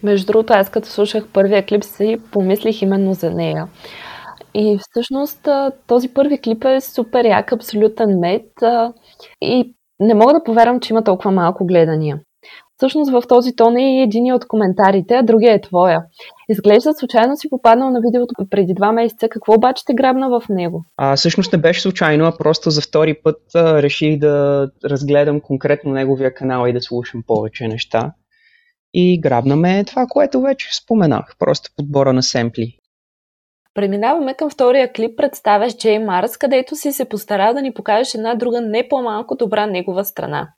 Между 0.02 0.26
другото, 0.26 0.52
аз 0.52 0.70
като 0.70 0.88
слушах 0.88 1.28
първия 1.32 1.66
клип 1.66 1.84
си, 1.84 2.16
помислих 2.32 2.82
именно 2.82 3.14
за 3.14 3.30
нея. 3.30 3.68
И 4.54 4.78
всъщност 4.80 5.48
този 5.86 6.08
първи 6.08 6.40
клип 6.40 6.64
е 6.64 6.80
супер 6.80 7.24
як, 7.24 7.52
абсолютен 7.52 8.18
мед 8.18 8.46
и 9.40 9.74
не 10.00 10.14
мога 10.14 10.32
да 10.32 10.44
повярвам, 10.44 10.80
че 10.80 10.92
има 10.92 11.04
толкова 11.04 11.30
малко 11.30 11.66
гледания. 11.66 12.20
Всъщност 12.76 13.10
в 13.10 13.22
този 13.28 13.56
тон 13.56 13.76
е 13.76 13.96
и 13.96 14.02
един 14.02 14.34
от 14.34 14.48
коментарите, 14.48 15.14
а 15.14 15.22
другия 15.22 15.54
е 15.54 15.60
твоя. 15.60 16.02
Изглежда 16.50 16.94
случайно 16.94 17.36
си 17.36 17.50
попаднал 17.50 17.90
на 17.90 18.00
видеото 18.00 18.34
преди 18.50 18.74
два 18.74 18.92
месеца. 18.92 19.28
Какво 19.28 19.54
обаче 19.54 19.84
те 19.86 19.94
грабна 19.94 20.40
в 20.40 20.48
него? 20.48 20.84
А, 20.96 21.16
всъщност 21.16 21.52
не 21.52 21.58
беше 21.58 21.80
случайно, 21.80 22.24
а 22.24 22.36
просто 22.36 22.70
за 22.70 22.80
втори 22.80 23.14
път 23.22 23.40
а, 23.54 23.82
реших 23.82 24.18
да 24.18 24.66
разгледам 24.84 25.40
конкретно 25.40 25.92
неговия 25.92 26.34
канал 26.34 26.66
и 26.66 26.72
да 26.72 26.82
слушам 26.82 27.22
повече 27.26 27.68
неща. 27.68 28.12
И 28.94 29.20
грабна 29.20 29.56
ме 29.56 29.84
това, 29.84 30.06
което 30.08 30.40
вече 30.40 30.76
споменах. 30.76 31.34
Просто 31.38 31.70
подбора 31.76 32.12
на 32.12 32.22
семпли. 32.22 32.78
Преминаваме 33.74 34.34
към 34.34 34.50
втория 34.50 34.92
клип, 34.92 35.16
представяш 35.16 35.76
Джей 35.76 35.98
Марс, 35.98 36.36
където 36.36 36.76
си 36.76 36.92
се 36.92 37.04
постара 37.04 37.54
да 37.54 37.62
ни 37.62 37.74
покажеш 37.74 38.14
една 38.14 38.34
друга 38.34 38.60
не 38.60 38.88
по-малко 38.88 39.36
добра 39.36 39.66
негова 39.66 40.04
страна. 40.04 40.48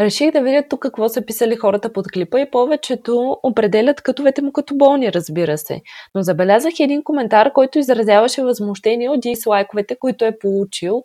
Реших 0.00 0.32
да 0.32 0.42
видя 0.42 0.62
тук 0.70 0.80
какво 0.82 1.08
са 1.08 1.26
писали 1.26 1.56
хората 1.56 1.92
под 1.92 2.06
клипа 2.12 2.40
и 2.40 2.50
повечето 2.50 3.36
определят 3.42 4.02
кътовете 4.02 4.42
му 4.42 4.52
като 4.52 4.76
болни, 4.76 5.12
разбира 5.12 5.58
се. 5.58 5.80
Но 6.14 6.22
забелязах 6.22 6.72
един 6.80 7.04
коментар, 7.04 7.52
който 7.52 7.78
изразяваше 7.78 8.42
възмущение 8.42 9.08
от 9.08 9.20
дислайковете, 9.20 9.96
които 10.00 10.24
е 10.24 10.38
получил 10.38 11.02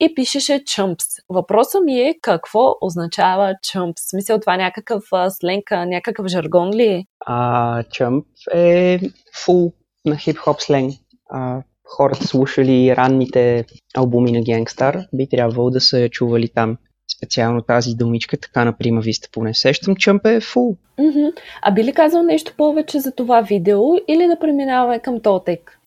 и 0.00 0.14
пишеше 0.14 0.64
чъмпс. 0.64 1.06
Въпросът 1.28 1.84
ми 1.84 2.00
е 2.00 2.14
какво 2.22 2.74
означава 2.80 3.54
чъмпс? 3.62 4.02
В 4.02 4.10
смисъл 4.10 4.40
това 4.40 4.56
някакъв 4.56 5.04
сленка, 5.28 5.86
някакъв 5.86 6.26
жаргон 6.26 6.70
ли 6.70 6.86
е? 6.86 7.04
А, 7.26 7.82
чъмп 7.82 8.26
е 8.54 9.00
фул 9.44 9.72
на 10.04 10.16
хип-хоп 10.16 10.60
сленг. 10.60 10.94
А, 11.30 11.62
хората 11.84 12.26
слушали 12.26 12.96
ранните 12.96 13.64
албуми 13.96 14.32
на 14.32 14.42
Генгстар, 14.42 14.98
би 15.12 15.28
трябвало 15.28 15.70
да 15.70 15.80
са 15.80 16.08
чували 16.08 16.48
там 16.48 16.76
специално 17.16 17.62
тази 17.62 17.94
думичка, 17.94 18.36
така 18.36 18.64
например 18.64 19.02
ви 19.02 19.14
сте 19.14 19.28
поне 19.32 19.54
сещам, 19.54 19.96
чъмп 19.96 20.26
е 20.26 20.40
фул. 20.40 20.76
Mm-hmm. 20.98 21.32
А 21.62 21.72
би 21.72 21.84
ли 21.84 21.92
казал 21.92 22.22
нещо 22.22 22.52
повече 22.56 23.00
за 23.00 23.12
това 23.12 23.40
видео 23.40 23.80
или 24.08 24.26
да 24.26 24.38
преминаваме 24.40 24.98
към 24.98 25.20
Тотек? 25.20 25.78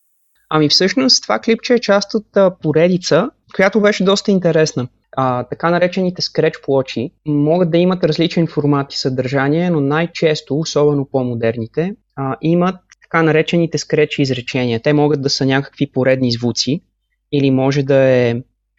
Ами 0.50 0.70
всъщност 0.70 1.24
това 1.24 1.40
клипче 1.40 1.74
е 1.74 1.80
част 1.80 2.14
от 2.14 2.38
а, 2.38 2.56
поредица, 2.62 3.30
която 3.56 3.82
беше 3.82 4.04
доста 4.04 4.32
интересна. 4.32 4.88
А, 5.12 5.44
така 5.44 5.70
наречените 5.70 6.22
скреч 6.22 6.54
плочи 6.64 7.12
могат 7.26 7.72
да 7.72 7.78
имат 7.78 8.04
различен 8.04 8.48
формат 8.48 8.94
и 8.94 8.98
съдържание, 8.98 9.70
но 9.70 9.82
най-често, 9.82 10.60
особено 10.60 11.08
по-модерните, 11.12 11.96
а, 12.16 12.38
имат 12.42 12.76
така 13.02 13.24
наречените 13.24 13.78
скречи 13.78 14.22
изречения. 14.22 14.82
Те 14.82 14.94
могат 14.94 15.22
да 15.22 15.30
са 15.30 15.46
някакви 15.46 15.92
поредни 15.92 16.32
звуци 16.32 16.82
или 17.32 17.52
може 17.52 17.84
да 17.84 17.96
е 17.96 18.36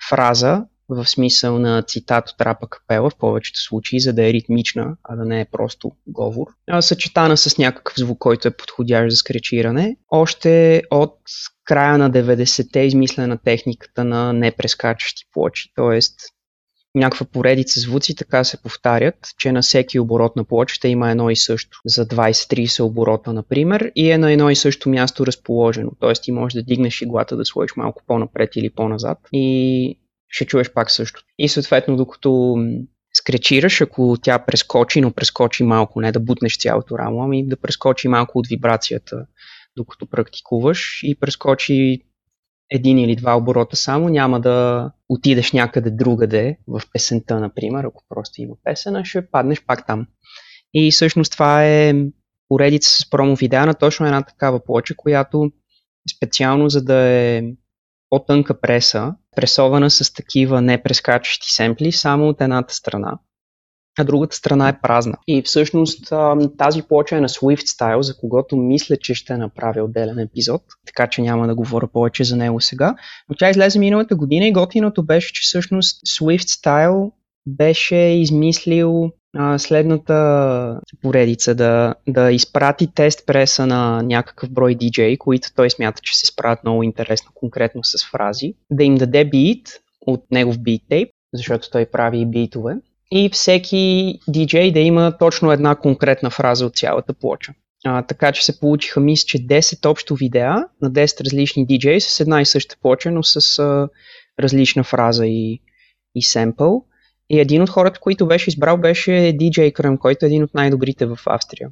фраза, 0.09 0.65
в 0.89 1.07
смисъл 1.07 1.59
на 1.59 1.83
цитат 1.83 2.29
от 2.29 2.41
рапа 2.41 2.69
капела 2.69 3.11
в 3.11 3.17
повечето 3.19 3.61
случаи, 3.61 4.01
за 4.01 4.13
да 4.13 4.29
е 4.29 4.33
ритмична, 4.33 4.97
а 5.05 5.17
да 5.17 5.25
не 5.25 5.41
е 5.41 5.47
просто 5.53 5.93
говор. 6.07 6.47
Съчетана 6.81 7.37
с 7.37 7.59
някакъв 7.59 7.95
звук, 7.97 8.19
който 8.19 8.49
е 8.49 8.57
подходящ 8.57 9.11
за 9.11 9.17
скречиране. 9.17 9.97
Още 10.11 10.83
от 10.91 11.17
края 11.65 11.99
на 11.99 12.11
90-те 12.11 12.81
измислена 12.81 13.39
техниката 13.45 14.05
на 14.05 14.33
непрескачащи 14.33 15.25
плочи, 15.33 15.73
т.е. 15.77 15.99
някаква 16.95 17.27
поредица 17.27 17.81
звуци 17.81 18.17
така 18.17 18.45
се 18.45 18.63
повтарят, 18.63 19.15
че 19.39 19.53
на 19.53 19.63
всеки 19.63 19.99
оборот 19.99 20.37
на 20.37 20.45
плочата 20.45 20.89
има 20.89 21.11
едно 21.11 21.31
и 21.31 21.37
също. 21.37 21.81
За 21.87 22.07
20-30 22.07 22.83
оборота, 22.83 23.33
например, 23.33 23.93
и 23.95 24.11
е 24.11 24.19
на 24.19 24.33
едно 24.33 24.51
и 24.51 24.57
също 24.57 24.89
място 24.89 25.27
разположено. 25.27 25.91
Т.е. 26.01 26.13
ти 26.13 26.33
можеш 26.33 26.55
да 26.55 26.63
дигнеш 26.63 27.03
иглата 27.03 27.37
да 27.37 27.45
сложиш 27.45 27.77
малко 27.77 28.03
по-напред 28.07 28.57
или 28.57 28.71
по-назад. 28.71 29.19
И 29.33 29.99
ще 30.29 30.45
чуеш 30.45 30.73
пак 30.73 30.91
също. 30.91 31.23
И 31.39 31.49
съответно, 31.49 31.97
докато 31.97 32.57
скречираш, 33.15 33.81
ако 33.81 34.17
тя 34.23 34.39
прескочи, 34.39 35.01
но 35.01 35.13
прескочи 35.13 35.65
малко, 35.65 36.01
не 36.01 36.13
да 36.13 36.21
бутнеш 36.21 36.59
цялото 36.59 36.99
рамо, 36.99 37.23
ами 37.23 37.49
да 37.49 37.57
прескочи 37.57 38.09
малко 38.09 38.39
от 38.39 38.47
вибрацията, 38.47 39.27
докато 39.77 40.07
практикуваш 40.07 41.01
и 41.03 41.21
прескочи 41.21 42.03
един 42.71 42.99
или 42.99 43.17
два 43.17 43.37
оборота 43.37 43.77
само, 43.77 44.09
няма 44.09 44.41
да 44.41 44.91
отидеш 45.09 45.53
някъде 45.53 45.91
другаде, 45.91 46.59
в 46.67 46.83
песента, 46.93 47.41
например, 47.41 47.85
ако 47.85 48.05
просто 48.09 48.43
има 48.43 48.55
песена, 48.65 49.05
ще 49.05 49.31
паднеш 49.31 49.65
пак 49.67 49.87
там. 49.87 50.07
И 50.75 50.91
всъщност 50.91 51.33
това 51.33 51.67
е 51.67 51.95
поредица 52.49 52.91
с 52.91 53.11
промо 53.11 53.35
видеа 53.35 53.67
на 53.67 53.75
точно 53.75 54.07
една 54.07 54.23
такава 54.23 54.65
плоча, 54.65 54.95
която 54.97 55.51
специално 56.17 56.69
за 56.69 56.85
да 56.85 56.97
е 56.97 57.43
по-тънка 58.11 58.61
преса, 58.61 59.15
пресована 59.39 59.91
с 59.91 60.15
такива 60.15 60.63
непрескачащи 60.63 61.53
семпли 61.53 61.93
само 61.93 62.29
от 62.29 62.41
едната 62.41 62.75
страна, 62.75 63.19
а 63.99 64.05
другата 64.05 64.37
страна 64.37 64.69
е 64.69 64.81
празна. 64.81 65.15
И 65.27 65.43
всъщност 65.43 66.13
тази 66.59 66.83
плоча 66.83 67.17
е 67.17 67.21
на 67.21 67.29
Swift 67.29 67.67
Style, 67.67 68.01
за 68.01 68.17
когото 68.17 68.57
мисля, 68.57 68.97
че 68.97 69.15
ще 69.15 69.37
направя 69.37 69.85
отделен 69.85 70.19
епизод, 70.19 70.63
така 70.87 71.07
че 71.07 71.23
няма 71.23 71.47
да 71.47 71.55
говоря 71.55 71.89
повече 71.93 72.25
за 72.25 72.37
него 72.37 72.61
сега. 72.61 72.95
Но 73.29 73.37
тя 73.37 73.51
излезе 73.51 73.79
миналата 73.79 74.17
година 74.17 74.47
и 74.47 74.53
готиното 74.53 75.03
беше, 75.03 75.33
че 75.33 75.41
всъщност 75.43 76.01
Swift 76.07 76.63
Style 76.63 77.11
беше 77.49 77.97
измислил 77.97 79.11
а, 79.37 79.59
следната 79.59 80.81
поредица 81.03 81.55
да, 81.55 81.95
да 82.09 82.33
изпрати 82.33 82.95
тест 82.95 83.27
преса 83.27 83.67
на 83.67 84.03
някакъв 84.03 84.51
брой 84.51 84.75
DJ, 84.75 85.19
които 85.19 85.49
той 85.57 85.71
смята, 85.71 86.01
че 86.03 86.19
се 86.19 86.27
справят 86.27 86.65
много 86.65 86.83
интересно, 86.83 87.31
конкретно 87.35 87.85
с 87.85 88.11
фрази, 88.11 88.55
да 88.71 88.85
им 88.85 88.95
даде 88.95 89.25
бит 89.25 89.69
от 90.01 90.25
негов 90.31 90.59
бит 90.59 90.83
защото 91.35 91.71
той 91.71 91.87
прави 91.87 92.21
и 92.21 92.27
битове, 92.27 92.77
и 93.11 93.29
всеки 93.33 94.15
DJ 94.29 94.73
да 94.73 94.81
има 94.81 95.19
точно 95.19 95.53
една 95.53 95.75
конкретна 95.75 96.31
фраза 96.31 96.67
от 96.67 96.77
цялата 96.77 97.13
плоча. 97.13 97.53
А, 97.85 98.03
така 98.03 98.33
че 98.33 98.45
се 98.45 98.61
получиха, 98.61 99.01
мисля, 99.01 99.27
че 99.27 99.39
10 99.39 99.87
общо 99.87 100.15
видеа 100.15 100.65
на 100.83 100.91
10 100.91 101.25
различни 101.25 101.67
DJ 101.67 101.99
с 101.99 102.21
една 102.21 102.41
и 102.41 102.47
съща 102.47 102.77
плоча, 102.83 103.11
но 103.11 103.23
с 103.23 103.59
а, 103.59 103.89
различна 104.41 104.85
фраза 104.85 105.27
и, 105.27 105.61
и 106.15 106.23
семпъл. 106.23 106.85
И 107.31 107.41
един 107.41 107.63
от 107.63 107.71
хората, 107.71 108.01
които 108.01 108.27
беше 108.27 108.51
избрал, 108.51 108.77
беше 108.77 109.11
DJ 109.11 109.73
Кръм, 109.73 109.99
който 109.99 110.25
е 110.25 110.29
един 110.29 110.43
от 110.43 110.55
най-добрите 110.55 111.07
в 111.07 111.19
Австрия. 111.27 111.71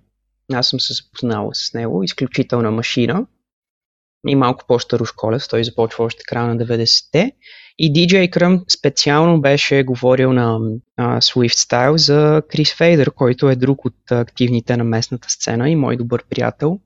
Аз 0.53 0.69
съм 0.69 0.81
се 0.81 0.93
запознал 0.93 1.51
с 1.53 1.75
него. 1.75 2.03
Изключителна 2.03 2.71
машина. 2.71 3.27
И 4.29 4.35
малко 4.35 4.65
по-старошколев. 4.69 5.49
Той 5.51 5.65
започва 5.65 6.05
още 6.05 6.25
края 6.25 6.47
на 6.47 6.57
90-те. 6.57 7.33
И 7.79 7.93
DJ 7.93 8.31
Кръм 8.31 8.65
специално 8.79 9.41
беше 9.41 9.83
говорил 9.83 10.33
на 10.33 10.59
uh, 10.59 10.81
Swift 11.01 11.55
Style 11.55 11.97
за 11.97 12.43
Крис 12.49 12.75
Фейдер, 12.75 13.11
който 13.11 13.51
е 13.51 13.57
друг 13.57 13.85
от 13.85 14.11
активните 14.11 14.77
на 14.77 14.85
местната 14.85 15.31
сцена 15.31 15.71
и 15.71 15.77
мой 15.77 15.97
добър 15.97 16.25
приятел. 16.31 16.81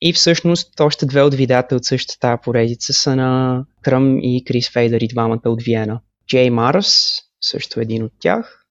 И 0.00 0.12
всъщност 0.12 0.80
още 0.80 1.06
две 1.06 1.22
от 1.22 1.34
видеята 1.34 1.76
от 1.76 1.84
същата 1.84 2.38
поредица 2.44 2.92
са 2.92 3.16
на 3.16 3.64
Кръм 3.82 4.18
и 4.18 4.44
Крис 4.46 4.70
Фейдер 4.70 5.00
и 5.00 5.08
двамата 5.08 5.40
от 5.44 5.62
Виена. 5.62 6.00
Джей 6.28 6.50
Марс, 6.50 7.10
също 7.40 7.80
един 7.80 8.02
от 8.02 8.12
тях. 8.18 8.66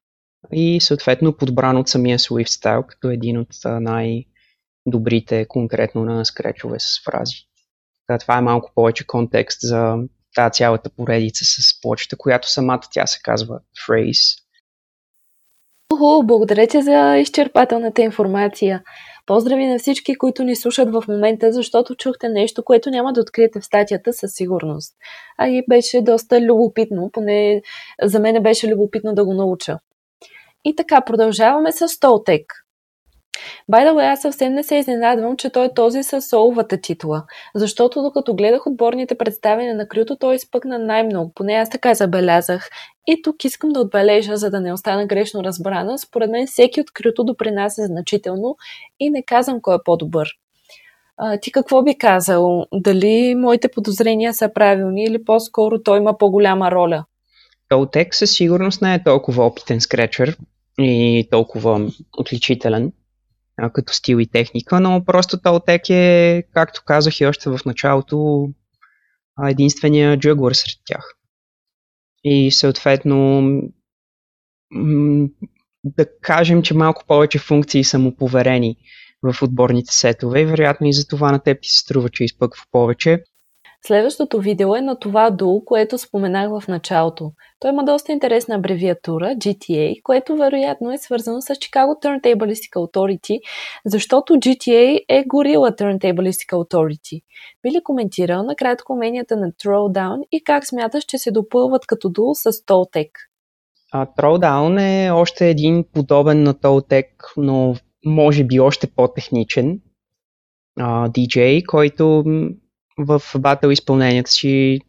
И 0.51 0.81
съответно 0.81 1.37
подбран 1.37 1.77
от 1.77 1.89
самия 1.89 2.19
Swift 2.19 2.47
Style, 2.47 2.85
като 2.85 3.09
един 3.09 3.37
от 3.37 3.49
най-добрите 3.65 5.45
конкретно 5.45 6.05
на 6.05 6.25
скречове 6.25 6.79
с 6.79 7.03
фрази. 7.05 7.35
Така, 8.07 8.19
това 8.19 8.37
е 8.37 8.41
малко 8.41 8.71
повече 8.75 9.07
контекст 9.07 9.59
за 9.61 9.95
тази 10.35 10.53
цялата 10.53 10.89
поредица 10.89 11.45
с 11.45 11.81
почта, 11.81 12.17
която 12.17 12.51
самата 12.51 12.81
тя 12.91 13.07
се 13.07 13.19
казва 13.23 13.59
Phrase. 13.87 14.39
Уху, 15.93 16.23
благодаря 16.23 16.67
ти 16.67 16.81
за 16.81 17.17
изчерпателната 17.17 18.01
информация. 18.01 18.83
Поздрави 19.29 19.67
на 19.67 19.79
всички, 19.79 20.15
които 20.15 20.43
ни 20.43 20.55
слушат 20.55 20.91
в 20.91 21.03
момента, 21.07 21.51
защото 21.51 21.95
чухте 21.95 22.29
нещо, 22.29 22.63
което 22.63 22.89
няма 22.89 23.13
да 23.13 23.21
откриете 23.21 23.59
в 23.59 23.65
статията 23.65 24.13
със 24.13 24.31
сигурност. 24.33 24.95
А 25.37 25.47
и 25.47 25.63
беше 25.69 26.01
доста 26.01 26.41
любопитно, 26.41 27.09
поне 27.13 27.61
за 28.03 28.19
мен 28.19 28.43
беше 28.43 28.67
любопитно 28.67 29.13
да 29.13 29.25
го 29.25 29.33
науча. 29.33 29.79
И 30.65 30.75
така, 30.75 31.01
продължаваме 31.01 31.71
с 31.71 31.99
Толтек. 31.99 32.53
Way, 33.71 34.13
аз 34.13 34.21
съвсем 34.21 34.53
не 34.53 34.63
се 34.63 34.75
изненадвам, 34.75 35.37
че 35.37 35.49
той 35.49 35.65
е 35.65 35.73
този 35.73 36.03
с 36.03 36.21
соловата 36.21 36.81
титла, 36.81 37.23
защото 37.55 38.01
докато 38.01 38.35
гледах 38.35 38.67
отборните 38.67 39.17
представения 39.17 39.75
на 39.75 39.87
Крюто, 39.87 40.15
той 40.15 40.35
изпъкна 40.35 40.79
най-много, 40.79 41.31
поне 41.35 41.53
аз 41.53 41.69
така 41.69 41.93
забелязах. 41.93 42.69
И 43.07 43.21
тук 43.21 43.43
искам 43.45 43.69
да 43.69 43.79
отбележа, 43.79 44.37
за 44.37 44.49
да 44.49 44.61
не 44.61 44.73
остана 44.73 45.05
грешно 45.05 45.43
разбрана, 45.43 45.97
според 45.97 46.29
мен 46.29 46.47
всеки 46.47 46.81
от 46.81 46.91
Крюто 46.91 47.23
допринася 47.23 47.85
значително 47.85 48.57
и 48.99 49.09
не 49.09 49.23
казвам 49.23 49.61
кой 49.61 49.75
е 49.75 49.83
по-добър. 49.85 50.29
А, 51.17 51.37
ти 51.37 51.51
какво 51.51 51.83
би 51.83 51.97
казал? 51.97 52.65
Дали 52.73 53.35
моите 53.35 53.67
подозрения 53.67 54.33
са 54.33 54.53
правилни 54.53 55.03
или 55.03 55.23
по-скоро 55.23 55.83
той 55.83 55.97
има 55.97 56.17
по-голяма 56.17 56.71
роля? 56.71 57.05
Толтек 57.69 58.15
със 58.15 58.31
сигурност 58.31 58.81
не 58.81 58.93
е 58.93 59.03
толкова 59.03 59.45
опитен 59.45 59.81
скречер 59.81 60.37
и 60.79 61.27
толкова 61.31 61.91
отличителен 62.17 62.91
като 63.73 63.93
стил 63.93 64.17
и 64.17 64.27
техника, 64.27 64.79
но 64.79 65.05
просто 65.05 65.41
Толтек 65.41 65.89
е, 65.89 66.43
както 66.53 66.83
казах 66.85 67.19
и 67.19 67.25
още 67.25 67.49
в 67.49 67.59
началото, 67.65 68.49
единствения 69.47 70.17
джъглър 70.17 70.53
сред 70.53 70.77
тях. 70.85 71.13
И 72.23 72.51
съответно 72.51 73.43
да 75.83 76.19
кажем, 76.21 76.61
че 76.61 76.73
малко 76.73 77.03
повече 77.07 77.39
функции 77.39 77.83
са 77.83 77.99
му 77.99 78.15
поверени 78.15 78.75
в 79.23 79.43
отборните 79.43 79.93
сетове 79.93 80.41
и 80.41 80.45
вероятно 80.45 80.87
и 80.87 80.93
за 80.93 81.07
това 81.07 81.31
на 81.31 81.39
теб 81.39 81.61
ти 81.61 81.69
се 81.69 81.79
струва, 81.79 82.09
че 82.09 82.23
изпъква 82.23 82.63
повече. 82.71 83.23
Следващото 83.85 84.39
видео 84.39 84.75
е 84.75 84.81
на 84.81 84.99
това 84.99 85.29
дул, 85.29 85.63
което 85.65 85.97
споменах 85.97 86.49
в 86.49 86.67
началото. 86.67 87.31
Той 87.59 87.71
има 87.71 87.85
доста 87.85 88.11
интересна 88.11 88.55
абревиатура, 88.55 89.25
GTA, 89.25 90.01
което 90.03 90.35
вероятно 90.35 90.91
е 90.91 90.97
свързано 90.97 91.41
с 91.41 91.45
Chicago 91.45 92.05
Turntablistic 92.05 92.73
Authority, 92.75 93.39
защото 93.85 94.33
GTA 94.33 94.99
е 95.09 95.23
Gorilla 95.23 95.81
Turntablistic 95.81 96.53
Authority. 96.53 97.21
Би 97.63 97.71
ли 97.71 97.83
коментирал 97.83 98.43
накратко 98.43 98.93
уменията 98.93 99.35
на 99.35 99.51
Throwdown 99.51 100.21
и 100.31 100.43
как 100.43 100.67
смяташ, 100.67 101.03
че 101.03 101.17
се 101.17 101.31
допълват 101.31 101.87
като 101.87 102.09
дул 102.09 102.33
с 102.33 102.51
Toltec? 102.51 103.09
Throwdown 103.95 105.07
е 105.07 105.11
още 105.11 105.49
един 105.49 105.85
подобен 105.93 106.43
на 106.43 106.53
Toltec, 106.53 107.07
но 107.37 107.75
може 108.05 108.43
би 108.43 108.59
още 108.59 108.87
по-техничен 108.87 109.79
DJ, 110.79 111.65
който 111.65 112.23
в 112.99 113.21
батъл 113.39 113.69
изпълненията 113.69 114.31
си 114.31 114.79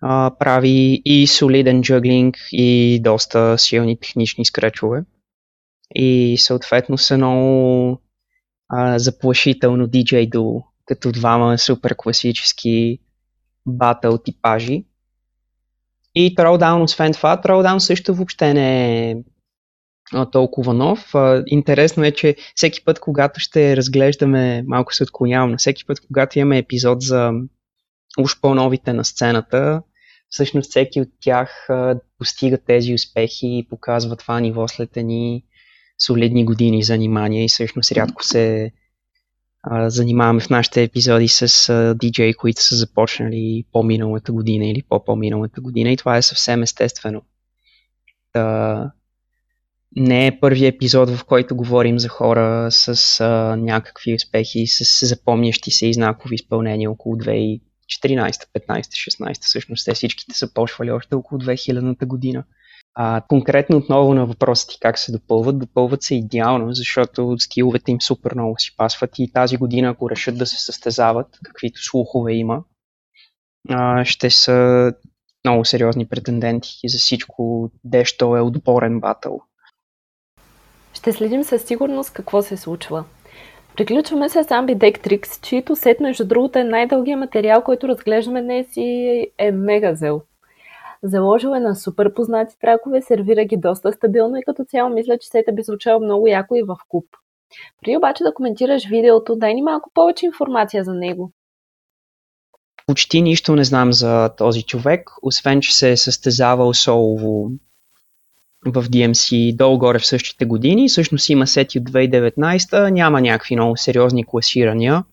а, 0.00 0.30
прави 0.38 1.02
и 1.04 1.26
солиден 1.26 1.82
джъглинг 1.82 2.36
и 2.52 3.00
доста 3.02 3.58
силни 3.58 4.00
технични 4.00 4.44
скречове. 4.44 5.04
И 5.94 6.36
съответно 6.38 6.98
са 6.98 7.16
много 7.16 8.00
а, 8.68 8.98
заплашително 8.98 9.88
DJ 9.88 10.30
дуо, 10.30 10.62
като 10.84 11.12
двама 11.12 11.58
супер 11.58 11.94
класически 11.96 12.98
батъл 13.66 14.18
типажи. 14.18 14.84
И 16.14 16.34
Throwdown, 16.34 16.82
освен 16.82 17.12
това, 17.12 17.40
Throwdown 17.44 17.78
също 17.78 18.14
въобще 18.14 18.54
не 18.54 19.10
е 19.10 19.16
толкова 20.32 20.74
нов. 20.74 21.14
Интересно 21.46 22.04
е, 22.04 22.10
че 22.10 22.36
всеки 22.54 22.84
път, 22.84 23.00
когато 23.00 23.40
ще 23.40 23.76
разглеждаме, 23.76 24.62
малко 24.66 24.94
се 24.94 25.02
отклонявам, 25.02 25.56
всеки 25.58 25.86
път, 25.86 26.00
когато 26.06 26.38
имаме 26.38 26.58
епизод 26.58 27.02
за 27.02 27.32
уж 28.18 28.40
по-новите 28.40 28.92
на 28.92 29.04
сцената, 29.04 29.82
всъщност 30.28 30.70
всеки 30.70 31.00
от 31.00 31.08
тях 31.20 31.68
постига 32.18 32.58
тези 32.58 32.94
успехи 32.94 33.46
и 33.46 33.66
показва 33.70 34.16
това 34.16 34.40
ниво 34.40 34.68
след 34.68 34.96
едни 34.96 35.44
солидни 36.06 36.44
години 36.44 36.82
занимания 36.82 37.44
и 37.44 37.48
всъщност 37.48 37.92
рядко 37.92 38.24
се 38.24 38.72
занимаваме 39.86 40.40
в 40.40 40.50
нашите 40.50 40.82
епизоди 40.82 41.28
с 41.28 41.68
а, 41.68 41.96
които 42.38 42.62
са 42.62 42.76
започнали 42.76 43.64
по-миналата 43.72 44.32
година 44.32 44.66
или 44.66 44.82
по-по-миналата 44.88 45.60
година 45.60 45.90
и 45.90 45.96
това 45.96 46.16
е 46.16 46.22
съвсем 46.22 46.62
естествено. 46.62 47.22
Та, 48.32 48.92
не 49.96 50.26
е 50.26 50.40
първият 50.40 50.74
епизод, 50.74 51.10
в 51.10 51.24
който 51.24 51.56
говорим 51.56 51.98
за 51.98 52.08
хора 52.08 52.68
с 52.70 53.20
а, 53.20 53.56
някакви 53.56 54.14
успехи, 54.14 54.66
с 54.66 55.06
запомнящи 55.06 55.70
се 55.70 55.86
и 55.86 55.94
знакови 55.94 56.34
изпълнения 56.34 56.90
около 56.90 57.16
2014, 57.16 57.60
15, 58.00 58.40
16. 58.68 59.42
Всъщност 59.42 59.84
те 59.84 59.94
всичките 59.94 60.38
са 60.38 60.54
почвали 60.54 60.90
още 60.90 61.14
около 61.14 61.40
2000-та 61.40 62.06
година. 62.06 62.44
А, 62.94 63.22
конкретно 63.28 63.76
отново 63.76 64.14
на 64.14 64.26
въпроса 64.26 64.66
ти 64.66 64.76
как 64.80 64.98
се 64.98 65.12
допълват, 65.12 65.58
допълват 65.58 66.02
се 66.02 66.14
идеално, 66.14 66.74
защото 66.74 67.36
стиловете 67.38 67.90
им 67.90 68.00
супер 68.00 68.34
много 68.34 68.58
си 68.58 68.76
пасват 68.76 69.18
и 69.18 69.32
тази 69.32 69.56
година, 69.56 69.88
ако 69.88 70.10
решат 70.10 70.38
да 70.38 70.46
се 70.46 70.64
състезават, 70.64 71.26
каквито 71.44 71.82
слухове 71.82 72.32
има, 72.32 72.62
а, 73.68 74.04
ще 74.04 74.30
са 74.30 74.92
много 75.44 75.64
сериозни 75.64 76.06
претенденти 76.06 76.70
за 76.84 76.98
всичко, 76.98 77.70
дещо 77.84 78.36
е 78.36 78.40
отборен 78.40 79.00
батъл 79.00 79.40
ще 80.94 81.12
следим 81.12 81.44
със 81.44 81.62
сигурност 81.62 82.12
какво 82.12 82.42
се 82.42 82.56
случва. 82.56 83.04
Приключваме 83.76 84.28
с 84.28 84.44
Ambidectrix, 84.44 85.40
чието 85.42 85.76
сет, 85.76 86.00
между 86.00 86.24
другото, 86.24 86.58
е 86.58 86.64
най-дългия 86.64 87.16
материал, 87.16 87.62
който 87.62 87.88
разглеждаме 87.88 88.42
днес 88.42 88.66
и 88.76 89.26
е 89.38 89.52
мега 89.52 89.94
зел. 89.94 90.22
Заложил 91.02 91.48
е 91.48 91.60
на 91.60 91.76
супер 91.76 92.14
познати 92.14 92.58
тракове, 92.60 93.02
сервира 93.02 93.44
ги 93.44 93.56
доста 93.56 93.92
стабилно 93.92 94.36
и 94.36 94.42
като 94.46 94.64
цяло 94.64 94.90
мисля, 94.90 95.18
че 95.18 95.28
сета 95.28 95.52
би 95.52 95.62
звучал 95.62 96.00
много 96.00 96.28
яко 96.28 96.54
и 96.54 96.62
в 96.62 96.76
куп. 96.88 97.06
При 97.82 97.96
обаче 97.96 98.24
да 98.24 98.34
коментираш 98.34 98.88
видеото, 98.88 99.36
дай 99.36 99.54
ни 99.54 99.62
малко 99.62 99.90
повече 99.94 100.26
информация 100.26 100.84
за 100.84 100.94
него. 100.94 101.32
Почти 102.86 103.22
нищо 103.22 103.56
не 103.56 103.64
знам 103.64 103.92
за 103.92 104.30
този 104.36 104.62
човек, 104.62 105.10
освен 105.22 105.60
че 105.60 105.74
се 105.74 105.92
е 105.92 105.96
състезавал 105.96 106.74
солово 106.74 107.50
в 108.66 108.84
DMC 108.84 109.56
долу-горе 109.56 109.98
в 109.98 110.06
същите 110.06 110.44
години. 110.44 110.88
Всъщност 110.88 111.28
има 111.28 111.46
сети 111.46 111.78
от 111.78 111.90
2019, 111.90 112.90
няма 112.90 113.20
някакви 113.20 113.56
много 113.56 113.76
сериозни 113.76 114.24
класирания, 114.26 115.04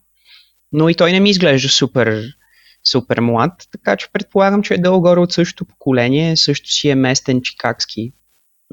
но 0.71 0.89
и 0.89 0.95
той 0.95 1.12
не 1.12 1.19
ми 1.19 1.29
изглежда 1.29 1.69
супер, 1.69 2.23
супер 2.91 3.19
млад, 3.19 3.51
така 3.71 3.95
че 3.95 4.12
предполагам, 4.13 4.63
че 4.63 4.73
е 4.73 4.77
долу-горе 4.77 5.19
от 5.19 5.31
същото 5.31 5.65
поколение, 5.65 6.38
също 6.38 6.69
си 6.69 6.89
е 6.89 6.95
местен 6.95 7.41
чикагски 7.41 8.12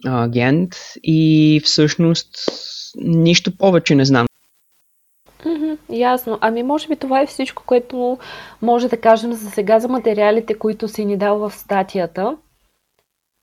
агент 0.05 0.75
и 1.03 1.61
всъщност 1.65 2.29
нищо 2.97 3.57
повече 3.57 3.95
не 3.95 4.05
знам. 4.05 4.27
Mm-hmm, 5.45 5.79
ясно. 5.91 6.39
Ами 6.41 6.63
може 6.63 6.89
би 6.89 6.97
това 6.97 7.21
е 7.21 7.27
всичко, 7.27 7.63
което 7.67 8.19
може 8.63 8.89
да 8.89 9.01
кажем 9.01 9.33
за 9.33 9.51
сега 9.51 9.81
за 9.81 9.89
материалите, 9.89 10.55
които 10.55 10.89
си 10.89 11.05
ни 11.05 11.17
дал 11.17 11.39
в 11.39 11.51
статията. 11.51 12.37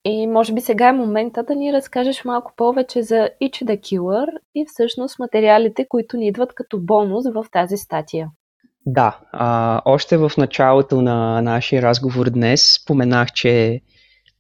И 0.06 0.28
може 0.28 0.54
би 0.54 0.62
сега 0.62 0.90
е 0.90 0.94
момента 0.94 1.44
да 1.44 1.56
ни 1.56 1.74
разкажеш 1.74 2.26
малко 2.26 2.54
повече 2.58 3.02
за 3.02 3.30
Each 3.42 3.66
the 3.66 3.80
Killer 3.80 4.28
и 4.56 4.66
всъщност 4.68 5.20
материалите, 5.20 5.86
които 5.90 6.18
ни 6.18 6.28
идват 6.28 6.56
като 6.56 6.80
бонус 6.80 7.26
в 7.34 7.46
тази 7.52 7.78
статия. 7.78 8.30
Да, 8.86 9.20
а, 9.32 9.82
още 9.86 10.18
в 10.18 10.32
началото 10.38 11.02
на 11.02 11.42
нашия 11.42 11.82
разговор 11.82 12.30
днес 12.30 12.74
споменах, 12.74 13.32
че 13.32 13.82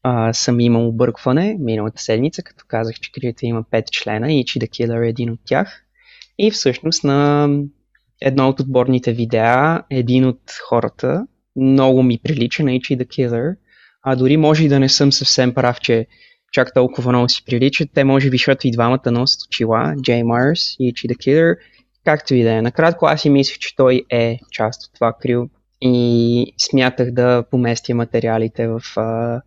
а, 0.03 0.33
съм 0.33 0.59
имал 0.59 0.87
объркване 0.87 1.57
миналата 1.59 2.01
седмица, 2.01 2.43
като 2.43 2.65
казах, 2.67 2.95
че 2.99 3.11
крията 3.11 3.45
има 3.45 3.63
5 3.63 3.89
члена 3.91 4.33
и 4.33 4.45
че 4.45 4.59
The 4.59 4.69
Killer 4.69 5.05
е 5.05 5.09
един 5.09 5.31
от 5.31 5.39
тях. 5.45 5.83
И 6.37 6.51
всъщност 6.51 7.03
на 7.03 7.49
едно 8.21 8.49
от 8.49 8.59
отборните 8.59 9.13
видеа, 9.13 9.83
един 9.89 10.25
от 10.25 10.41
хората 10.69 11.27
много 11.55 12.03
ми 12.03 12.19
прилича 12.23 12.63
на 12.63 12.71
Ichi 12.71 12.97
the 12.97 13.05
Killer 13.05 13.55
а 14.03 14.15
дори 14.15 14.37
може 14.37 14.65
и 14.65 14.67
да 14.67 14.79
не 14.79 14.89
съм 14.89 15.11
съвсем 15.11 15.53
прав, 15.53 15.79
че 15.79 16.07
чак 16.51 16.73
толкова 16.73 17.11
много 17.11 17.29
си 17.29 17.43
приличат. 17.45 17.89
Те 17.93 18.03
може 18.03 18.29
би, 18.29 18.37
защото 18.37 18.67
и 18.67 18.71
двамата 18.71 19.11
носят 19.11 19.41
очила, 19.47 19.95
Джей 20.01 20.23
Марс 20.23 20.75
и 20.79 20.93
Чи 20.95 21.07
The 21.07 21.15
Killer, 21.15 21.55
както 22.05 22.35
и 22.35 22.43
да 22.43 22.51
е. 22.51 22.61
Накратко 22.61 23.05
аз 23.05 23.21
си 23.21 23.29
мислех, 23.29 23.57
че 23.57 23.75
той 23.75 24.03
е 24.09 24.39
част 24.51 24.83
от 24.83 24.93
това 24.93 25.13
крил 25.21 25.49
и 25.81 26.53
смятах 26.57 27.11
да 27.11 27.43
поместя 27.51 27.95
материалите 27.95 28.67
в 28.67 28.81
а, 28.95 29.41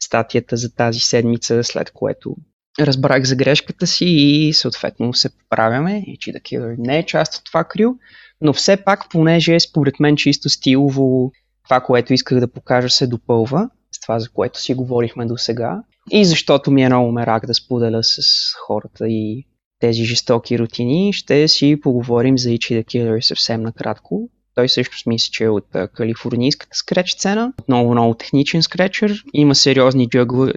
статията 0.00 0.56
за 0.56 0.74
тази 0.74 1.00
седмица, 1.00 1.64
след 1.64 1.90
което 1.90 2.36
разбрах 2.80 3.24
за 3.24 3.36
грешката 3.36 3.86
си 3.86 4.04
и 4.04 4.52
съответно 4.52 5.14
се 5.14 5.38
поправяме. 5.38 6.04
И 6.06 6.16
че 6.20 6.32
The 6.32 6.42
Killer 6.42 6.74
не 6.78 6.98
е 6.98 7.06
част 7.06 7.34
от 7.34 7.44
това 7.44 7.64
крил, 7.64 7.96
но 8.40 8.52
все 8.52 8.76
пак, 8.76 9.10
понеже 9.10 9.60
според 9.60 10.00
мен 10.00 10.16
чисто 10.16 10.48
стилово 10.48 11.32
това, 11.64 11.80
което 11.80 12.14
исках 12.14 12.40
да 12.40 12.52
покажа, 12.52 12.90
се 12.90 13.06
допълва 13.06 13.70
това, 14.02 14.18
за 14.18 14.28
което 14.28 14.60
си 14.60 14.74
говорихме 14.74 15.26
до 15.26 15.36
сега. 15.36 15.82
И 16.10 16.24
защото 16.24 16.70
ми 16.70 16.82
е 16.82 16.88
много 16.88 17.12
мерак 17.12 17.46
да 17.46 17.54
споделя 17.54 18.04
с 18.04 18.22
хората 18.66 19.08
и 19.08 19.46
тези 19.80 20.04
жестоки 20.04 20.58
рутини, 20.58 21.12
ще 21.12 21.48
си 21.48 21.80
поговорим 21.82 22.38
за 22.38 22.48
Ichi 22.48 22.82
the 22.82 22.84
Killer 22.84 23.20
съвсем 23.20 23.62
накратко. 23.62 24.28
Той 24.54 24.68
също 24.68 24.96
мисля, 25.06 25.30
че 25.32 25.44
е 25.44 25.48
от 25.48 25.66
калифорнийската 25.94 26.76
скреч 26.76 27.10
сцена. 27.10 27.52
Много, 27.68 27.90
много 27.92 28.14
техничен 28.14 28.62
скречер. 28.62 29.24
Има 29.34 29.54
сериозни 29.54 30.08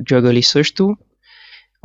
джъгъли 0.04 0.44
също. 0.44 0.96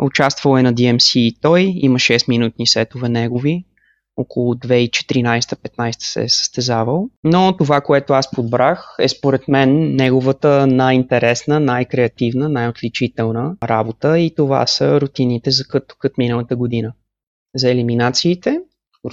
Участвал 0.02 0.58
е 0.58 0.62
на 0.62 0.74
DMC 0.74 1.18
и 1.18 1.36
той, 1.40 1.72
има 1.76 1.98
6 1.98 2.28
минутни 2.28 2.66
сетове 2.66 3.08
негови, 3.08 3.64
около 4.18 4.54
2014-15 4.54 5.94
се 5.98 6.22
е 6.22 6.28
състезавал. 6.28 7.09
Но 7.24 7.57
това, 7.57 7.81
което 7.81 8.12
аз 8.12 8.31
подбрах 8.31 8.94
е 8.98 9.09
според 9.09 9.48
мен 9.48 9.96
неговата 9.96 10.66
най-интересна, 10.66 11.61
най-креативна, 11.61 12.48
най-отличителна 12.48 13.57
работа 13.64 14.18
и 14.18 14.35
това 14.35 14.66
са 14.66 15.00
рутините 15.00 15.50
за 15.50 15.64
като 15.64 15.94
кът 15.98 16.18
миналата 16.18 16.57
година. 16.57 16.92
За 17.54 17.70
елиминациите, 17.70 18.61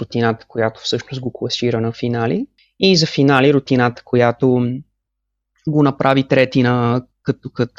рутината, 0.00 0.46
която 0.48 0.80
всъщност 0.80 1.20
го 1.20 1.32
класира 1.32 1.80
на 1.80 1.92
финали 1.92 2.46
и 2.80 2.96
за 2.96 3.06
финали 3.06 3.54
рутината, 3.54 4.02
която 4.04 4.66
го 5.68 5.82
направи 5.82 6.28
трети 6.28 6.62
на 6.62 7.02
като 7.22 7.50
кът 7.50 7.70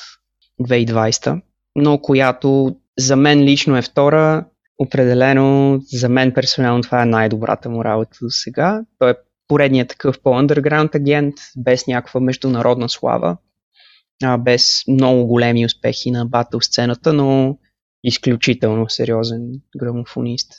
2020, 0.62 1.42
но 1.76 1.98
която 1.98 2.76
за 2.98 3.16
мен 3.16 3.44
лично 3.44 3.78
е 3.78 3.82
втора. 3.82 4.46
Определено 4.80 5.80
за 5.94 6.10
мен 6.10 6.34
персонално 6.34 6.84
това 6.84 7.02
е 7.02 7.06
най-добрата 7.06 7.70
му 7.70 7.84
работа 7.84 8.18
до 8.22 8.30
сега. 8.30 8.86
Той 9.00 9.12
е 9.12 9.16
поредният 9.48 9.90
такъв 9.90 10.22
по-underground 10.22 10.96
агент, 10.96 11.36
без 11.58 11.88
някаква 11.88 12.20
международна 12.20 12.90
слава, 12.90 13.38
а, 14.24 14.38
без 14.38 14.84
много 14.88 15.28
големи 15.28 15.66
успехи 15.66 16.12
на 16.12 16.26
батъл 16.26 16.62
сцената, 16.62 17.14
но 17.14 17.58
изключително 18.04 18.90
сериозен 18.90 19.52
грамофонист. 19.78 20.54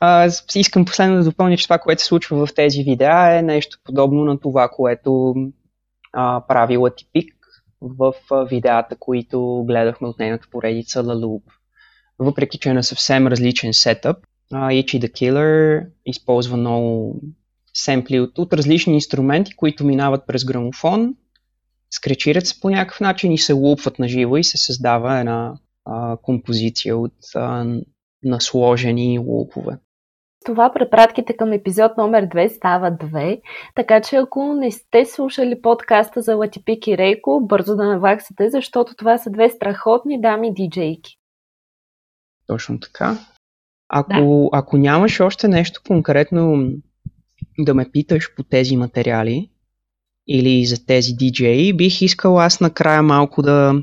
А, 0.00 0.30
искам 0.54 0.84
последно 0.84 1.16
да 1.16 1.24
допълня, 1.24 1.56
че 1.56 1.64
това, 1.64 1.78
което 1.78 2.02
се 2.02 2.08
случва 2.08 2.46
в 2.46 2.54
тези 2.54 2.82
видеа 2.82 3.38
е 3.38 3.42
нещо 3.42 3.78
подобно 3.84 4.24
на 4.24 4.40
това, 4.40 4.68
което 4.68 5.34
а, 6.12 6.42
прави 6.48 6.76
Латипик 6.76 7.34
в 7.80 8.14
а, 8.30 8.44
видеата, 8.44 8.96
които 8.96 9.64
гледахме 9.66 10.08
от 10.08 10.18
нейната 10.18 10.46
поредица 10.50 11.04
La 11.04 11.24
Loop. 11.24 11.42
Въпреки, 12.18 12.58
че 12.58 12.68
е 12.68 12.74
на 12.74 12.82
съвсем 12.82 13.26
различен 13.26 13.72
сетъп, 13.72 14.16
Ichi 14.52 15.00
the 15.00 15.10
Killer 15.10 15.86
използва 16.06 16.56
много 16.56 17.16
семпли 17.74 18.20
от, 18.20 18.38
от 18.38 18.52
различни 18.52 18.94
инструменти, 18.94 19.56
които 19.56 19.84
минават 19.84 20.26
през 20.26 20.44
грамофон, 20.44 21.14
скречират 21.90 22.46
се 22.46 22.60
по 22.60 22.70
някакъв 22.70 23.00
начин 23.00 23.32
и 23.32 23.38
се 23.38 23.52
лупват 23.52 23.98
на 23.98 24.08
живо 24.08 24.36
и 24.36 24.44
се 24.44 24.58
създава 24.58 25.18
една 25.18 25.54
а, 25.84 26.16
композиция 26.16 26.96
от 26.96 27.14
а, 27.34 27.66
насложени 28.22 29.18
лупове 29.18 29.78
това 30.44 30.72
препратките 30.72 31.36
към 31.36 31.52
епизод 31.52 31.96
номер 31.96 32.28
2 32.28 32.48
стават 32.48 32.94
2, 32.94 33.40
така 33.74 34.00
че 34.00 34.16
ако 34.16 34.54
не 34.54 34.70
сте 34.70 35.04
слушали 35.04 35.62
подкаста 35.62 36.22
за 36.22 36.36
Латипик 36.36 36.86
и 36.86 36.98
Рейко, 36.98 37.40
бързо 37.42 37.76
да 37.76 37.84
наваксате, 37.84 38.50
защото 38.50 38.94
това 38.94 39.18
са 39.18 39.30
две 39.30 39.48
страхотни 39.48 40.20
дами 40.20 40.54
диджейки. 40.54 41.18
Точно 42.46 42.80
така. 42.80 43.18
Ако, 43.88 44.50
да. 44.52 44.58
ако 44.58 44.76
нямаш 44.76 45.20
още 45.20 45.48
нещо 45.48 45.80
конкретно 45.86 46.68
да 47.58 47.74
ме 47.74 47.90
питаш 47.90 48.34
по 48.34 48.42
тези 48.42 48.76
материали 48.76 49.50
или 50.28 50.66
за 50.66 50.86
тези 50.86 51.12
диджеи, 51.12 51.72
бих 51.72 52.02
искал 52.02 52.40
аз 52.40 52.60
накрая 52.60 53.02
малко 53.02 53.42
да, 53.42 53.82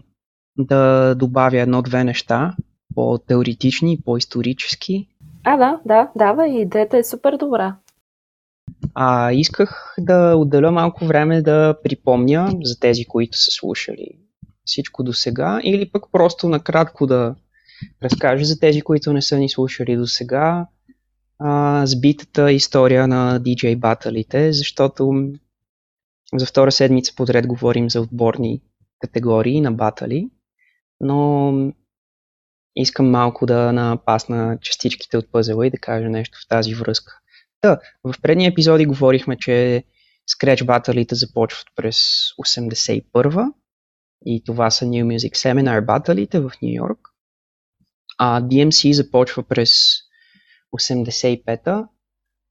да 0.57 1.15
добавя 1.15 1.59
едно-две 1.59 2.03
неща, 2.03 2.55
по-теоретични, 2.95 4.01
по-исторически 4.05 5.07
а, 5.43 5.57
да, 5.57 5.79
да, 5.85 6.11
дава 6.15 6.47
и 6.47 6.61
идеята 6.61 6.97
е 6.97 7.03
супер 7.03 7.37
добра. 7.37 7.75
А 8.95 9.31
исках 9.31 9.95
да 9.99 10.35
отделя 10.35 10.71
малко 10.71 11.05
време 11.05 11.41
да 11.41 11.75
припомня 11.83 12.49
за 12.63 12.79
тези, 12.79 13.05
които 13.05 13.37
са 13.37 13.51
слушали 13.51 14.07
всичко 14.65 15.03
до 15.03 15.13
сега, 15.13 15.59
или 15.63 15.91
пък 15.91 16.03
просто 16.11 16.49
накратко 16.49 17.07
да 17.07 17.35
разкажа 18.03 18.45
за 18.45 18.59
тези, 18.59 18.81
които 18.81 19.13
не 19.13 19.21
са 19.21 19.37
ни 19.37 19.49
слушали 19.49 19.95
до 19.95 20.07
сега, 20.07 20.67
сбитата 21.83 22.51
история 22.51 23.07
на 23.07 23.39
DJ 23.39 23.75
баталите, 23.77 24.53
защото 24.53 25.31
за 26.35 26.45
втора 26.45 26.71
седмица 26.71 27.15
подред 27.15 27.47
говорим 27.47 27.89
за 27.89 28.01
отборни 28.01 28.61
категории 28.99 29.61
на 29.61 29.71
батали, 29.71 30.29
но 30.99 31.53
искам 32.75 33.09
малко 33.09 33.45
да 33.45 33.73
напасна 33.73 34.57
частичките 34.61 35.17
от 35.17 35.31
пъзела 35.31 35.67
и 35.67 35.69
да 35.69 35.77
кажа 35.77 36.09
нещо 36.09 36.37
в 36.43 36.47
тази 36.47 36.75
връзка. 36.75 37.19
Да, 37.63 37.79
в 38.03 38.15
предния 38.21 38.49
епизоди 38.49 38.85
говорихме, 38.85 39.37
че 39.37 39.83
Scratch 40.29 40.65
баталите 40.65 41.15
започват 41.15 41.67
през 41.75 41.97
81 42.43 43.53
и 44.25 44.43
това 44.43 44.69
са 44.69 44.85
New 44.85 45.03
Music 45.05 45.31
Seminar 45.31 45.85
баталите 45.85 46.39
в 46.39 46.51
Нью 46.61 46.73
Йорк. 46.73 47.10
А 48.17 48.41
DMC 48.41 48.91
започва 48.91 49.43
през 49.43 49.71
85-та, 50.75 51.87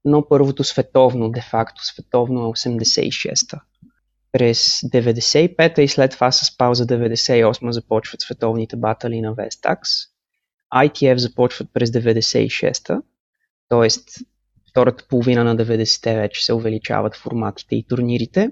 но 0.04 0.28
първото 0.28 0.64
световно, 0.64 1.30
де-факто 1.30 1.84
световно 1.84 2.40
е 2.40 2.52
86-та. 2.52 3.60
През 4.32 4.80
95-та 4.80 5.82
и 5.82 5.88
след 5.88 6.10
това 6.10 6.32
с 6.32 6.56
пауза 6.56 6.86
98 6.86 7.70
започват 7.70 8.20
световните 8.20 8.76
батали 8.76 9.20
на 9.20 9.34
Vestax. 9.34 9.80
ITF 10.74 11.16
започват 11.16 11.68
през 11.72 11.90
96-та, 11.90 13.02
т.е. 13.68 13.88
втората 14.70 15.04
половина 15.08 15.44
на 15.44 15.56
90-те 15.56 16.16
вече 16.16 16.44
се 16.44 16.52
увеличават 16.52 17.16
форматите 17.16 17.76
и 17.76 17.86
турнирите. 17.86 18.50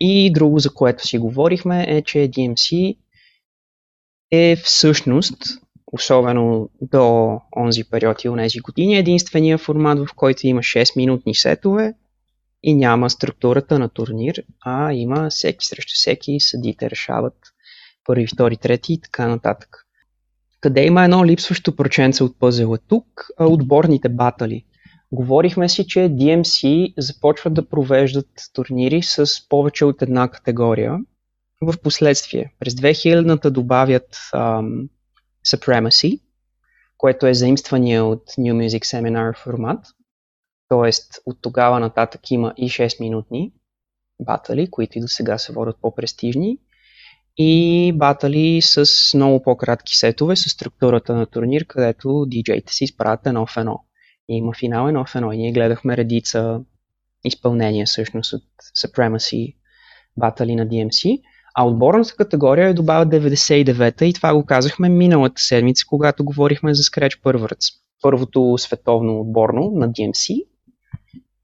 И 0.00 0.32
друго, 0.32 0.58
за 0.58 0.74
което 0.74 1.06
си 1.06 1.18
говорихме, 1.18 1.84
е, 1.88 2.02
че 2.02 2.18
DMC 2.18 2.98
е 4.30 4.56
всъщност, 4.56 5.36
особено 5.92 6.70
до 6.82 7.38
онзи 7.56 7.84
период 7.84 8.24
и 8.24 8.28
онези 8.28 8.60
години, 8.60 8.98
единствения 8.98 9.58
формат, 9.58 9.98
в 9.98 10.14
който 10.16 10.46
има 10.46 10.60
6-минутни 10.60 11.34
сетове, 11.34 11.94
и 12.62 12.74
няма 12.74 13.10
структурата 13.10 13.78
на 13.78 13.88
турнир, 13.88 14.42
а 14.64 14.92
има 14.92 15.30
всеки 15.30 15.66
срещу 15.66 15.92
всеки, 15.94 16.40
съдите 16.40 16.90
решават 16.90 17.34
първи, 18.04 18.26
втори, 18.26 18.56
трети 18.56 18.92
и 18.92 19.00
така 19.00 19.28
нататък. 19.28 19.86
Къде 20.60 20.84
има 20.84 21.04
едно 21.04 21.24
липсващо 21.24 21.76
проценце 21.76 22.24
от 22.24 22.38
пъзела 22.38 22.78
тук, 22.78 23.06
отборните 23.40 24.08
батали. 24.08 24.64
Говорихме 25.12 25.68
си, 25.68 25.86
че 25.86 25.98
DMC 25.98 26.92
започват 26.98 27.54
да 27.54 27.68
провеждат 27.68 28.28
турнири 28.52 29.02
с 29.02 29.48
повече 29.48 29.84
от 29.84 30.02
една 30.02 30.28
категория. 30.28 30.98
В 31.60 31.74
последствие, 31.82 32.52
през 32.58 32.74
2000-та 32.74 33.50
добавят 33.50 34.16
um, 34.34 34.88
Supremacy, 35.46 36.20
което 36.98 37.26
е 37.26 37.34
заимствания 37.34 38.04
от 38.04 38.22
New 38.24 38.66
Music 38.66 38.84
Seminar 38.84 39.38
формат– 39.38 39.86
Тоест, 40.68 41.18
от 41.26 41.38
тогава 41.42 41.80
нататък 41.80 42.30
има 42.30 42.54
и 42.56 42.68
6 42.70 43.00
минутни 43.00 43.52
батали, 44.20 44.70
които 44.70 44.98
и 44.98 45.00
до 45.00 45.08
сега 45.08 45.38
се 45.38 45.52
водят 45.52 45.76
по-престижни, 45.82 46.58
и 47.38 47.92
батали 47.96 48.62
с 48.62 48.86
много 49.14 49.42
по-кратки 49.42 49.96
сетове, 49.96 50.36
с 50.36 50.50
структурата 50.50 51.14
на 51.14 51.26
турнир, 51.26 51.66
където 51.66 52.26
диджеите 52.26 52.72
си 52.72 52.84
изправят 52.84 53.26
едно 53.26 53.46
в 53.46 53.56
едно. 53.56 53.84
И 54.28 54.36
има 54.36 54.52
финал 54.54 54.88
едно 54.88 55.04
в 55.04 55.14
едно. 55.14 55.32
И 55.32 55.36
ние 55.36 55.52
гледахме 55.52 55.96
редица 55.96 56.60
изпълнения 57.24 57.86
всъщност 57.86 58.32
от 58.32 58.44
Supremacy 58.82 59.56
батали 60.16 60.54
на 60.54 60.66
DMC. 60.66 61.22
А 61.58 61.64
отборната 61.64 62.16
категория 62.16 62.68
е 62.68 62.74
добавя 62.74 63.06
99-та 63.06 64.04
и 64.04 64.12
това 64.12 64.34
го 64.34 64.46
казахме 64.46 64.88
миналата 64.88 65.42
седмица, 65.42 65.84
когато 65.88 66.24
говорихме 66.24 66.74
за 66.74 66.82
Scratch 66.82 67.22
Perverts. 67.22 67.74
Първото 68.02 68.54
световно 68.58 69.20
отборно 69.20 69.72
на 69.74 69.88
DMC 69.88 70.44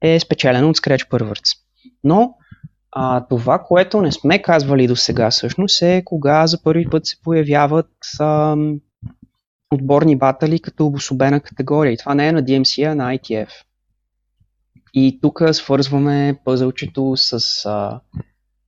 е 0.01 0.19
спечелено 0.19 0.69
от 0.69 0.77
Scratch 0.77 1.09
Perverts. 1.09 1.57
Но 2.03 2.35
а, 2.91 3.25
това, 3.27 3.59
което 3.59 4.01
не 4.01 4.11
сме 4.11 4.41
казвали 4.41 4.87
до 4.87 4.95
сега 4.95 5.31
всъщност 5.31 5.81
е 5.81 6.03
кога 6.05 6.47
за 6.47 6.63
първи 6.63 6.89
път 6.89 7.05
се 7.05 7.21
появяват 7.23 7.91
а, 8.19 8.57
отборни 9.73 10.17
батали 10.17 10.59
като 10.59 10.85
обособена 10.85 11.39
категория. 11.39 11.93
И 11.93 11.97
това 11.97 12.15
не 12.15 12.27
е 12.27 12.31
на 12.31 12.43
DMC, 12.43 12.91
а 12.91 12.95
на 12.95 13.17
ITF. 13.17 13.49
И 14.93 15.19
тук 15.21 15.41
свързваме 15.51 16.39
пъзълчето 16.45 17.13
с 17.15 17.65
а, 17.65 17.99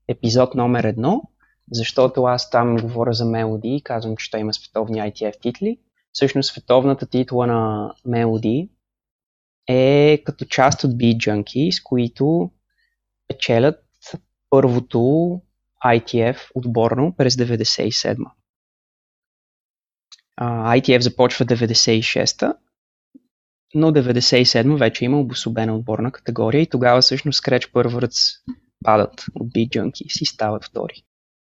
епизод 0.07 0.55
номер 0.55 0.83
едно, 0.83 1.21
защото 1.71 2.23
аз 2.23 2.49
там 2.49 2.75
говоря 2.77 3.13
за 3.13 3.25
Melody 3.25 3.67
и 3.67 3.83
казвам, 3.83 4.17
че 4.17 4.31
той 4.31 4.39
има 4.39 4.53
световни 4.53 4.97
ITF 4.97 5.41
титли. 5.41 5.79
Всъщност 6.13 6.49
световната 6.49 7.05
титла 7.05 7.47
на 7.47 7.93
Melody 8.07 8.69
е 9.67 10.21
като 10.25 10.45
част 10.45 10.83
от 10.83 10.91
Beat 10.91 11.17
Junkie, 11.17 11.71
с 11.71 11.83
които 11.83 12.51
печелят 13.27 13.83
първото 14.49 14.97
ITF 15.85 16.37
отборно 16.55 17.13
през 17.17 17.35
97 17.35 18.17
Uh, 20.41 20.79
ITF 20.79 20.99
започва 20.99 21.45
96-та, 21.45 22.53
но 23.73 23.91
97 23.91 24.79
вече 24.79 25.05
има 25.05 25.19
обособена 25.19 25.75
отборна 25.75 26.11
категория 26.11 26.61
и 26.61 26.69
тогава 26.69 27.01
всъщност 27.01 27.43
Scratch 27.43 27.71
Perverts 27.71 28.39
падат 28.83 29.25
от 29.35 29.47
Beat 29.47 29.69
Junkie 29.69 30.21
и 30.21 30.25
стават 30.25 30.65
втори. 30.65 31.03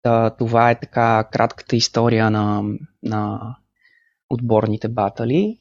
Та, 0.04 0.30
това 0.30 0.72
е 0.72 0.80
така 0.80 1.24
кратката 1.32 1.76
история 1.76 2.32
на, 2.32 2.64
на 3.04 3.40
отборните 4.30 4.88
батали. 4.88 5.58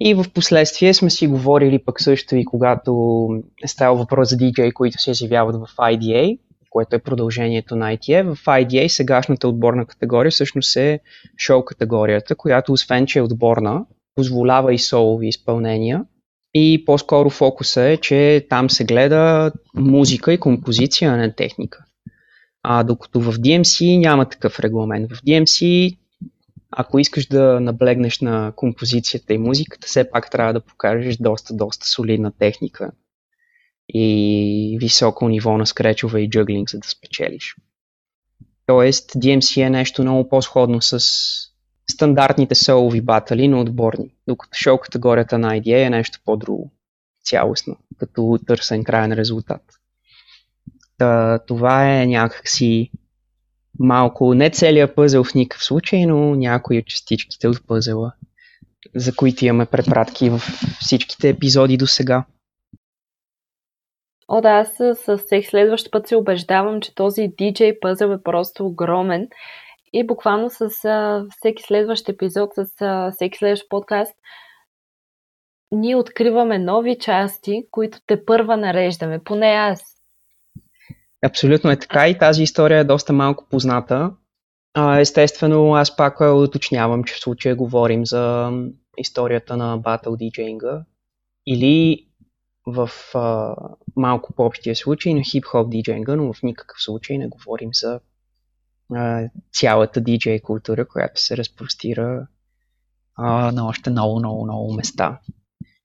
И 0.00 0.14
в 0.14 0.24
последствие 0.34 0.94
сме 0.94 1.10
си 1.10 1.26
говорили 1.26 1.84
пък 1.84 2.00
също 2.00 2.36
и 2.36 2.44
когато 2.44 3.28
е 3.64 3.68
ставал 3.68 3.96
въпрос 3.96 4.28
за 4.28 4.36
DJ, 4.36 4.72
които 4.72 4.98
се 4.98 5.10
изявяват 5.10 5.56
в 5.56 5.76
IDA, 5.76 6.38
което 6.70 6.96
е 6.96 6.98
продължението 6.98 7.76
на 7.76 7.96
ITA. 7.96 8.34
В 8.34 8.44
IDA 8.44 8.88
сегашната 8.88 9.48
отборна 9.48 9.86
категория 9.86 10.30
всъщност 10.30 10.76
е 10.76 11.00
шоу 11.38 11.64
категорията, 11.64 12.34
която 12.34 12.72
освен, 12.72 13.06
че 13.06 13.18
е 13.18 13.22
отборна, 13.22 13.86
позволява 14.14 14.74
и 14.74 14.78
солови 14.78 15.28
изпълнения. 15.28 16.04
И 16.54 16.84
по-скоро 16.84 17.30
фокуса 17.30 17.82
е, 17.82 17.96
че 17.96 18.46
там 18.50 18.70
се 18.70 18.84
гледа 18.84 19.52
музика 19.74 20.32
и 20.32 20.40
композиция, 20.40 21.12
а 21.12 21.16
не 21.16 21.34
техника. 21.34 21.84
А 22.66 22.82
докато 22.82 23.20
в 23.20 23.32
DMC 23.32 23.98
няма 23.98 24.28
такъв 24.28 24.60
регламент. 24.60 25.12
В 25.12 25.22
DMC, 25.22 25.96
ако 26.70 26.98
искаш 26.98 27.26
да 27.26 27.60
наблегнеш 27.60 28.20
на 28.20 28.52
композицията 28.56 29.34
и 29.34 29.38
музиката, 29.38 29.86
все 29.86 30.10
пак 30.10 30.30
трябва 30.30 30.52
да 30.52 30.60
покажеш 30.60 31.16
доста, 31.16 31.54
доста 31.54 31.86
солидна 31.86 32.32
техника 32.38 32.90
и 33.88 34.78
високо 34.80 35.28
ниво 35.28 35.58
на 35.58 35.66
скречове 35.66 36.20
и 36.20 36.30
джъглинг, 36.30 36.70
за 36.70 36.78
да 36.78 36.88
спечелиш. 36.88 37.56
Тоест, 38.66 39.10
DMC 39.10 39.66
е 39.66 39.70
нещо 39.70 40.02
много 40.02 40.28
по-сходно 40.28 40.82
с 40.82 40.98
стандартните 41.90 42.54
солови 42.54 43.00
батали, 43.00 43.48
но 43.48 43.60
отборни, 43.60 44.14
докато 44.28 44.58
шоу 44.58 44.78
категорията 44.78 45.38
на 45.38 45.60
IDA 45.60 45.86
е 45.86 45.90
нещо 45.90 46.18
по-друго, 46.24 46.72
цялостно, 47.24 47.76
като 47.98 48.38
търсен 48.46 48.84
крайен 48.84 49.12
резултат. 49.12 49.62
Та, 50.98 51.38
това 51.38 52.00
е 52.00 52.06
някакси 52.06 52.90
малко, 53.78 54.34
не 54.34 54.50
целият 54.50 54.94
пъзел 54.94 55.24
в 55.24 55.34
никакъв 55.34 55.64
случай, 55.64 56.06
но 56.06 56.34
някои 56.34 56.78
от 56.78 56.86
частичките 56.86 57.48
от 57.48 57.66
пъзела, 57.66 58.12
за 58.94 59.16
които 59.16 59.44
имаме 59.44 59.66
препратки 59.66 60.30
в 60.30 60.38
всичките 60.80 61.28
епизоди 61.28 61.76
до 61.76 61.86
сега. 61.86 62.24
О, 64.28 64.40
да, 64.40 64.48
аз 64.48 64.74
с 64.76 65.18
всеки 65.18 65.46
следващ 65.46 65.90
път 65.90 66.08
се 66.08 66.16
убеждавам, 66.16 66.80
че 66.80 66.94
този 66.94 67.20
DJ 67.20 67.78
пъзел 67.80 68.08
е 68.08 68.22
просто 68.22 68.66
огромен 68.66 69.28
и 69.92 70.06
буквално 70.06 70.50
с 70.50 70.84
а, 70.84 71.24
всеки 71.38 71.62
следващ 71.62 72.08
епизод, 72.08 72.50
с 72.54 72.66
а, 72.80 73.10
всеки 73.10 73.38
следващ 73.38 73.68
подкаст, 73.68 74.14
ние 75.72 75.96
откриваме 75.96 76.58
нови 76.58 76.98
части, 76.98 77.66
които 77.70 77.98
те 78.06 78.24
първа 78.24 78.56
нареждаме, 78.56 79.24
поне 79.24 79.46
аз. 79.46 79.93
Абсолютно 81.24 81.70
е 81.70 81.78
така 81.78 82.08
и 82.08 82.18
тази 82.18 82.42
история 82.42 82.78
е 82.78 82.84
доста 82.84 83.12
малко 83.12 83.46
позната. 83.50 84.10
Естествено, 84.98 85.74
аз 85.74 85.96
пак 85.96 86.20
уточнявам, 86.20 87.04
че 87.04 87.14
в 87.14 87.20
случая 87.20 87.56
говорим 87.56 88.06
за 88.06 88.52
историята 88.98 89.56
на 89.56 89.78
Battle 89.78 90.06
DJing 90.06 90.84
или 91.46 92.06
в 92.66 92.90
а, 93.14 93.56
малко 93.96 94.32
по-общия 94.32 94.76
случай 94.76 95.14
на 95.14 95.20
хип-хоп 95.20 95.70
диджейнга, 95.70 96.16
но 96.16 96.32
в 96.32 96.42
никакъв 96.42 96.82
случай 96.82 97.18
не 97.18 97.28
говорим 97.28 97.70
за 97.74 98.00
а, 98.94 99.28
цялата 99.52 100.00
диджей 100.00 100.40
култура, 100.40 100.88
която 100.88 101.20
се 101.20 101.36
разпростира 101.36 102.26
а, 103.16 103.52
на 103.52 103.68
още 103.68 103.90
много, 103.90 104.18
много, 104.18 104.44
много 104.44 104.74
места 104.74 105.20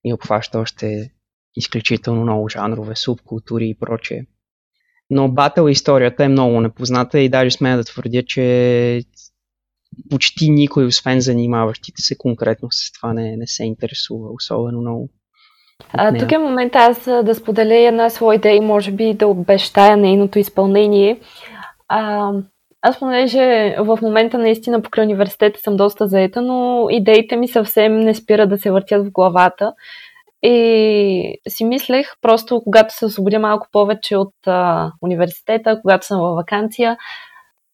и 0.03 0.13
обхваща 0.13 0.59
още 0.59 1.11
изключително 1.55 2.21
много 2.21 2.49
жанрове, 2.49 2.95
субкултури 2.95 3.69
и 3.69 3.79
прочее. 3.79 4.25
Но 5.09 5.29
батъл 5.29 5.67
историята 5.67 6.23
е 6.23 6.27
много 6.27 6.61
непозната 6.61 7.19
и 7.19 7.29
даже 7.29 7.51
смея 7.51 7.77
да 7.77 7.83
твърдя, 7.83 8.23
че 8.27 9.01
почти 10.09 10.49
никой, 10.49 10.85
освен 10.85 11.21
занимаващите 11.21 12.01
се 12.01 12.17
конкретно 12.17 12.67
с 12.71 12.91
това, 12.91 13.13
не, 13.13 13.37
не 13.37 13.47
се 13.47 13.63
интересува 13.63 14.29
особено 14.33 14.81
много. 14.81 15.09
А, 15.93 16.17
тук 16.19 16.31
е 16.31 16.37
момент 16.37 16.75
аз 16.75 17.05
да 17.05 17.35
споделя 17.35 17.87
една 17.87 18.09
своя 18.09 18.35
идея 18.35 18.55
и 18.55 18.61
може 18.61 18.91
би 18.91 19.13
да 19.13 19.27
обещая 19.27 19.97
нейното 19.97 20.39
изпълнение. 20.39 21.19
А, 21.87 22.31
аз 22.81 22.99
понеже 22.99 23.75
в 23.79 23.99
момента 24.01 24.37
наистина 24.37 24.81
покрай 24.81 25.05
университета 25.05 25.59
съм 25.59 25.77
доста 25.77 26.07
заета, 26.07 26.41
но 26.41 26.87
идеите 26.89 27.35
ми 27.35 27.47
съвсем 27.47 27.99
не 27.99 28.15
спират 28.15 28.49
да 28.49 28.57
се 28.57 28.71
въртят 28.71 29.05
в 29.05 29.11
главата. 29.11 29.73
И 30.43 31.39
си 31.49 31.65
мислех, 31.65 32.07
просто 32.21 32.61
когато 32.63 32.93
се 32.93 33.05
освободя 33.05 33.39
малко 33.39 33.67
повече 33.71 34.17
от 34.17 34.33
а, 34.47 34.91
университета, 35.01 35.79
когато 35.81 36.05
съм 36.05 36.21
във 36.21 36.35
вакансия, 36.35 36.97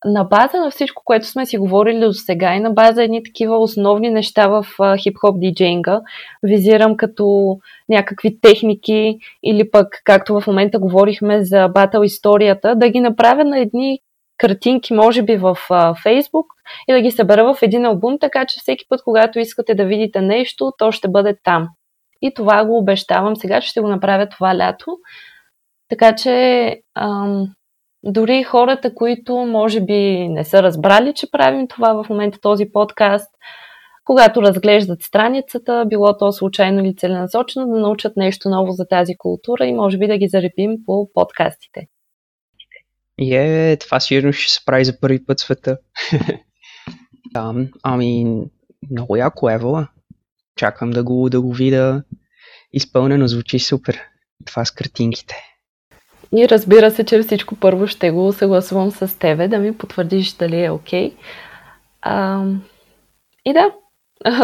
на 0.05 0.23
база 0.23 0.57
на 0.57 0.71
всичко, 0.71 1.01
което 1.05 1.27
сме 1.27 1.45
си 1.45 1.57
говорили 1.57 1.99
до 1.99 2.13
сега 2.13 2.55
и 2.55 2.59
на 2.59 2.71
база 2.71 3.03
едни 3.03 3.23
такива 3.23 3.57
основни 3.57 4.09
неща 4.09 4.47
в 4.47 4.65
хип-хоп 4.79 5.39
диджейнга, 5.39 6.01
визирам 6.43 6.97
като 6.97 7.57
някакви 7.89 8.39
техники 8.41 9.17
или 9.43 9.71
пък, 9.71 9.87
както 10.03 10.39
в 10.39 10.47
момента 10.47 10.79
говорихме 10.79 11.43
за 11.43 11.67
батъл 11.67 12.03
историята, 12.03 12.75
да 12.75 12.89
ги 12.89 12.99
направя 12.99 13.43
на 13.43 13.59
едни 13.59 13.99
картинки, 14.37 14.93
може 14.93 15.21
би 15.21 15.37
в 15.37 15.57
Фейсбук 16.03 16.45
и 16.87 16.93
да 16.93 17.01
ги 17.01 17.11
събера 17.11 17.53
в 17.53 17.61
един 17.61 17.85
албум, 17.85 18.17
така 18.21 18.45
че 18.45 18.59
всеки 18.59 18.85
път, 18.89 19.01
когато 19.03 19.39
искате 19.39 19.75
да 19.75 19.85
видите 19.85 20.21
нещо, 20.21 20.71
то 20.77 20.91
ще 20.91 21.07
бъде 21.07 21.35
там. 21.43 21.67
И 22.25 22.33
това 22.33 22.65
го 22.65 22.77
обещавам 22.77 23.35
сега, 23.35 23.61
че 23.61 23.69
ще 23.69 23.81
го 23.81 23.87
направя 23.87 24.29
това 24.29 24.57
лято. 24.57 24.97
Така 25.89 26.15
че 26.15 26.75
ам, 26.95 27.47
дори 28.03 28.43
хората, 28.43 28.95
които 28.95 29.35
може 29.35 29.81
би 29.81 30.27
не 30.29 30.43
са 30.43 30.63
разбрали, 30.63 31.13
че 31.13 31.31
правим 31.31 31.67
това 31.67 32.03
в 32.03 32.09
момента 32.09 32.39
този 32.41 32.65
подкаст, 32.73 33.31
когато 34.05 34.41
разглеждат 34.41 35.01
страницата, 35.01 35.85
било 35.87 36.17
то 36.17 36.31
случайно 36.31 36.79
или 36.79 36.95
целенасочено, 36.95 37.67
да 37.67 37.79
научат 37.79 38.17
нещо 38.17 38.49
ново 38.49 38.71
за 38.71 38.87
тази 38.87 39.15
култура 39.17 39.65
и 39.65 39.73
може 39.73 39.97
би 39.97 40.07
да 40.07 40.17
ги 40.17 40.27
заребим 40.27 40.71
по 40.85 41.09
подкастите. 41.13 41.87
И 43.17 43.35
е, 43.35 43.77
това 43.77 43.99
сигурно 43.99 44.33
ще 44.33 44.53
се 44.53 44.65
прави 44.65 44.85
за 44.85 44.99
първи 44.99 45.25
път 45.25 45.39
света. 45.39 45.77
да, 47.33 47.53
ами, 47.83 48.41
много 48.91 49.15
яко 49.15 49.49
Евала. 49.49 49.87
Чакам 50.55 50.91
да 50.91 51.03
го, 51.03 51.29
да 51.29 51.41
го 51.41 51.53
видя 51.53 52.03
изпълнено. 52.73 53.27
Звучи 53.27 53.59
супер. 53.59 54.01
Това 54.45 54.65
с 54.65 54.71
картинките. 54.71 55.35
И 56.35 56.49
разбира 56.49 56.91
се, 56.91 57.03
че 57.03 57.21
всичко 57.21 57.55
първо 57.55 57.87
ще 57.87 58.11
го 58.11 58.33
съгласувам 58.33 58.91
с 58.91 59.19
тебе, 59.19 59.47
да 59.47 59.57
ми 59.57 59.77
потвърдиш 59.77 60.33
дали 60.33 60.63
е 60.63 60.71
окей. 60.71 61.15
Okay. 62.05 62.57
и 63.45 63.53
да, 63.53 63.71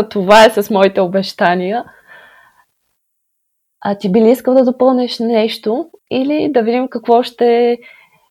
това 0.09 0.45
е 0.45 0.49
с 0.49 0.69
моите 0.69 1.01
обещания. 1.01 1.83
А 3.81 3.97
ти 3.97 4.11
би 4.11 4.21
ли 4.21 4.29
искал 4.29 4.53
да 4.53 4.65
допълнеш 4.65 5.19
нещо 5.19 5.89
или 6.11 6.51
да 6.53 6.63
видим 6.63 6.87
какво 6.87 7.23
ще 7.23 7.77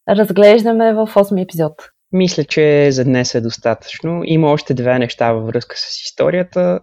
разглеждаме 0.09 0.93
в 0.93 1.07
8 1.07 1.43
епизод? 1.43 1.73
Мисля, 2.13 2.45
че 2.45 2.93
за 2.93 3.05
днес 3.05 3.35
е 3.35 3.41
достатъчно. 3.41 4.23
Има 4.25 4.51
още 4.51 4.75
две 4.75 4.99
неща 4.99 5.33
във 5.33 5.47
връзка 5.47 5.77
с 5.79 6.03
историята, 6.03 6.81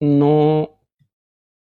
но 0.00 0.68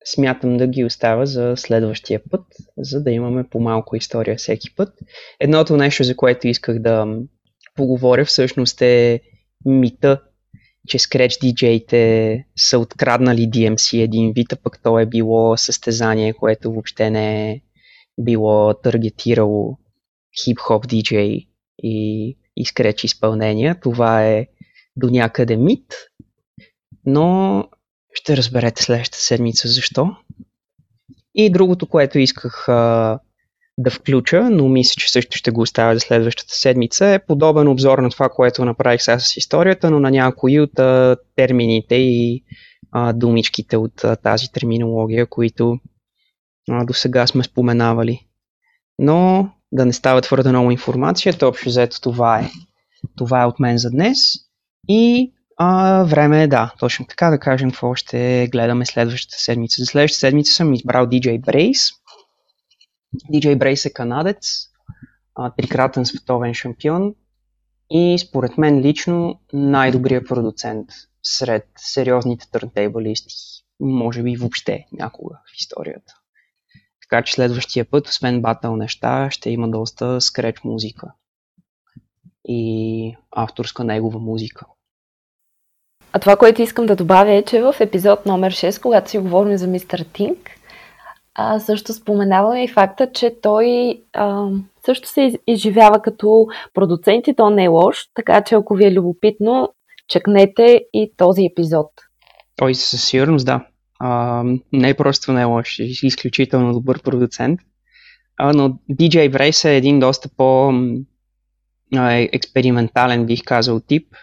смятам 0.06 0.58
да 0.58 0.68
ги 0.68 0.86
оставя 0.86 1.26
за 1.26 1.54
следващия 1.58 2.22
път, 2.30 2.46
за 2.78 3.04
да 3.04 3.12
имаме 3.12 3.44
по-малко 3.44 3.96
история 3.96 4.38
всеки 4.38 4.76
път. 4.76 4.94
Едното 5.39 5.78
нещо, 5.78 6.04
за 6.04 6.15
което 6.15 6.48
исках 6.48 6.80
да 6.80 7.18
поговоря, 7.76 8.26
всъщност 8.26 8.82
е 8.82 9.22
мита, 9.65 10.22
че 10.88 11.00
Scratch 11.00 11.44
DJ-те 11.44 12.46
са 12.58 12.80
откраднали 12.80 13.42
DMC 13.42 14.04
един 14.04 14.34
вид, 14.34 14.54
а 14.54 14.56
пък 14.56 14.84
то 14.84 15.00
е 15.00 15.06
било 15.06 15.58
състезание, 15.58 16.34
което 16.34 16.72
въобще 16.72 17.10
не 17.10 17.52
е 17.52 17.62
било 18.22 18.74
таргетирало 18.74 19.78
хип-хоп 20.44 20.86
DJ 20.86 21.15
и, 21.84 22.38
и 22.56 22.65
Scratch 22.65 23.06
изпълнения. 23.06 23.80
Това 23.80 24.28
е 24.28 24.48
до 24.96 25.10
някъде 25.10 25.58
мит, 25.58 25.94
но 27.06 27.63
ще 28.19 28.38
разберете 28.38 28.84
следващата 28.84 29.23
седмица 29.23 29.67
защо. 29.67 30.15
И 31.36 31.49
другото, 31.49 31.88
което 31.88 32.19
исках 32.19 32.69
а, 32.69 33.19
да 33.77 33.91
включа, 33.91 34.49
но 34.49 34.69
мисля, 34.69 34.93
че 34.99 35.12
също 35.12 35.38
ще 35.38 35.51
го 35.51 35.62
оставя 35.62 35.93
за 35.93 35.99
следващата 35.99 36.53
седмица, 36.53 37.08
е 37.08 37.25
подобен 37.25 37.67
обзор 37.67 37.97
на 37.99 38.10
това, 38.10 38.29
което 38.29 38.65
направих 38.65 39.01
сега 39.01 39.19
с 39.19 39.38
историята, 39.38 39.91
но 39.91 39.99
на 39.99 40.12
някои 40.12 40.60
от 40.60 40.79
а, 40.79 41.17
термините 41.36 41.95
и 41.95 42.43
а, 42.91 43.13
думичките 43.13 43.77
от 43.77 44.03
а, 44.03 44.15
тази 44.15 44.51
терминология, 44.51 45.25
които 45.25 45.79
до 46.84 46.93
сега 46.93 47.27
сме 47.27 47.43
споменавали. 47.43 48.27
Но 48.99 49.49
да 49.71 49.86
не 49.86 49.93
става 49.93 50.21
твърде 50.21 50.49
много 50.49 50.71
информация, 50.71 51.38
то 51.38 51.47
общо 51.47 51.69
взето 51.69 52.01
това 52.01 52.39
е. 52.39 52.51
Това 53.17 53.41
е 53.41 53.45
от 53.45 53.60
мен 53.60 53.77
за 53.77 53.89
днес. 53.89 54.17
И 54.88 55.32
а, 55.62 56.04
време 56.04 56.43
е, 56.43 56.48
да, 56.48 56.74
точно 56.80 57.06
така 57.08 57.30
да 57.30 57.39
кажем 57.39 57.72
какво 57.72 57.95
ще 57.95 58.48
гледаме 58.52 58.86
следващата 58.86 59.38
седмица. 59.38 59.82
За 59.82 59.86
следващата 59.86 60.19
седмица 60.19 60.54
съм 60.54 60.74
избрал 60.74 61.06
DJ 61.06 61.41
Brace. 61.41 61.95
DJ 63.34 63.58
Brace 63.58 63.89
е 63.89 63.93
канадец, 63.93 64.65
трикратен 65.58 66.06
световен 66.06 66.54
шампион 66.54 67.15
и 67.89 68.17
според 68.19 68.58
мен 68.58 68.80
лично 68.82 69.39
най-добрият 69.54 70.28
продуцент 70.28 70.89
сред 71.24 71.67
сериозните 71.78 72.52
търнтейбалисти. 72.52 73.36
Може 73.80 74.24
би 74.24 74.36
въобще 74.36 74.86
някога 74.91 75.36
в 75.36 75.60
историята. 75.60 76.13
Така 77.02 77.24
че 77.24 77.34
следващия 77.34 77.86
път, 77.89 78.08
освен 78.08 78.41
батъл 78.41 78.76
неща, 78.76 79.32
ще 79.32 79.50
има 79.50 79.69
доста 79.69 80.22
скреч 80.22 80.63
музика 80.63 81.12
и 82.48 83.15
авторска 83.32 83.84
негова 83.84 84.19
музика. 84.19 84.65
А 86.13 86.19
това, 86.19 86.36
което 86.36 86.62
искам 86.62 86.86
да 86.86 86.95
добавя 86.95 87.34
е, 87.34 87.43
че 87.43 87.62
в 87.62 87.76
епизод 87.80 88.26
номер 88.26 88.54
6, 88.54 88.82
когато 88.82 89.10
си 89.10 89.17
говорим 89.17 89.58
за 89.58 89.67
мистер 89.67 90.06
Тинк, 90.13 90.52
а, 91.36 91.60
също 91.60 91.93
споменаваме 91.93 92.63
и 92.63 92.67
факта, 92.67 93.12
че 93.12 93.36
той 93.41 94.00
а, 94.13 94.48
също 94.86 95.10
се 95.10 95.34
изживява 95.48 96.02
като 96.02 96.48
продуцент 96.74 97.28
и 97.28 97.36
то 97.36 97.50
не 97.50 97.63
е 97.63 97.67
лош, 97.67 97.98
така 98.13 98.41
че 98.41 98.56
ако 98.56 98.76
ви 98.76 98.86
е 98.86 98.93
любопитно, 98.93 99.74
чекнете 100.08 100.84
и 100.93 101.13
този 101.17 101.45
епизод. 101.45 101.88
Той 102.56 102.76
със 102.76 103.04
сигурност 103.04 103.45
да. 103.45 103.65
А, 104.00 104.43
не 104.74 104.89
е 104.89 104.93
просто 104.93 105.32
не 105.32 105.41
е 105.41 105.45
лош, 105.45 105.80
е 105.80 105.84
изключително 105.84 106.74
добър 106.74 107.02
продуцент. 107.02 107.60
А, 108.38 108.54
но 108.54 108.69
DJ 108.69 109.32
Brace 109.32 109.69
е 109.69 109.78
един 109.78 110.00
доста 110.00 110.30
по 110.38 110.74
експериментален, 112.34 113.26
бих 113.26 113.43
казал, 113.45 113.80
тип. 113.80 114.15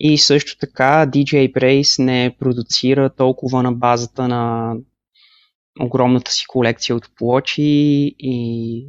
И 0.00 0.18
също 0.18 0.58
така 0.58 1.06
DJ 1.06 1.52
Brace 1.52 2.04
не 2.04 2.36
продуцира 2.38 3.10
толкова 3.10 3.62
на 3.62 3.72
базата 3.72 4.28
на 4.28 4.74
огромната 5.80 6.30
си 6.32 6.44
колекция 6.48 6.96
от 6.96 7.08
плочи 7.16 8.14
и 8.18 8.86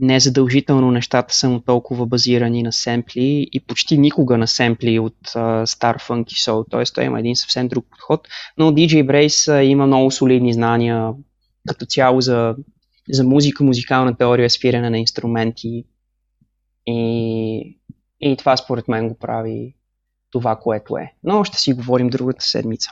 не 0.00 0.20
задължително 0.20 0.90
нещата 0.90 1.34
са 1.34 1.48
му 1.48 1.60
толкова 1.60 2.06
базирани 2.06 2.62
на 2.62 2.72
семпли 2.72 3.48
и 3.52 3.60
почти 3.66 3.98
никога 3.98 4.38
на 4.38 4.46
семпли 4.46 4.98
от 4.98 5.16
uh, 5.26 5.64
Star 5.64 6.00
Funk 6.00 6.32
и 6.32 6.34
Soul, 6.34 6.70
т.е. 6.70 6.94
той 6.94 7.04
има 7.04 7.20
един 7.20 7.36
съвсем 7.36 7.68
друг 7.68 7.86
подход, 7.90 8.28
но 8.58 8.72
DJ 8.72 9.06
Brace 9.06 9.60
има 9.60 9.86
много 9.86 10.10
солидни 10.10 10.52
знания 10.52 11.12
като 11.68 11.86
цяло 11.86 12.20
за, 12.20 12.56
за 13.10 13.24
музика, 13.24 13.64
музикална 13.64 14.16
теория, 14.16 14.50
свирене 14.50 14.90
на 14.90 14.98
инструменти 14.98 15.84
и, 16.86 17.78
и 18.20 18.36
това 18.36 18.56
според 18.56 18.88
мен 18.88 19.08
го 19.08 19.18
прави 19.18 19.74
това, 20.32 20.56
което 20.56 20.96
е. 20.96 21.12
Но 21.24 21.44
ще 21.44 21.58
си 21.58 21.72
говорим 21.72 22.08
другата 22.08 22.44
седмица. 22.44 22.90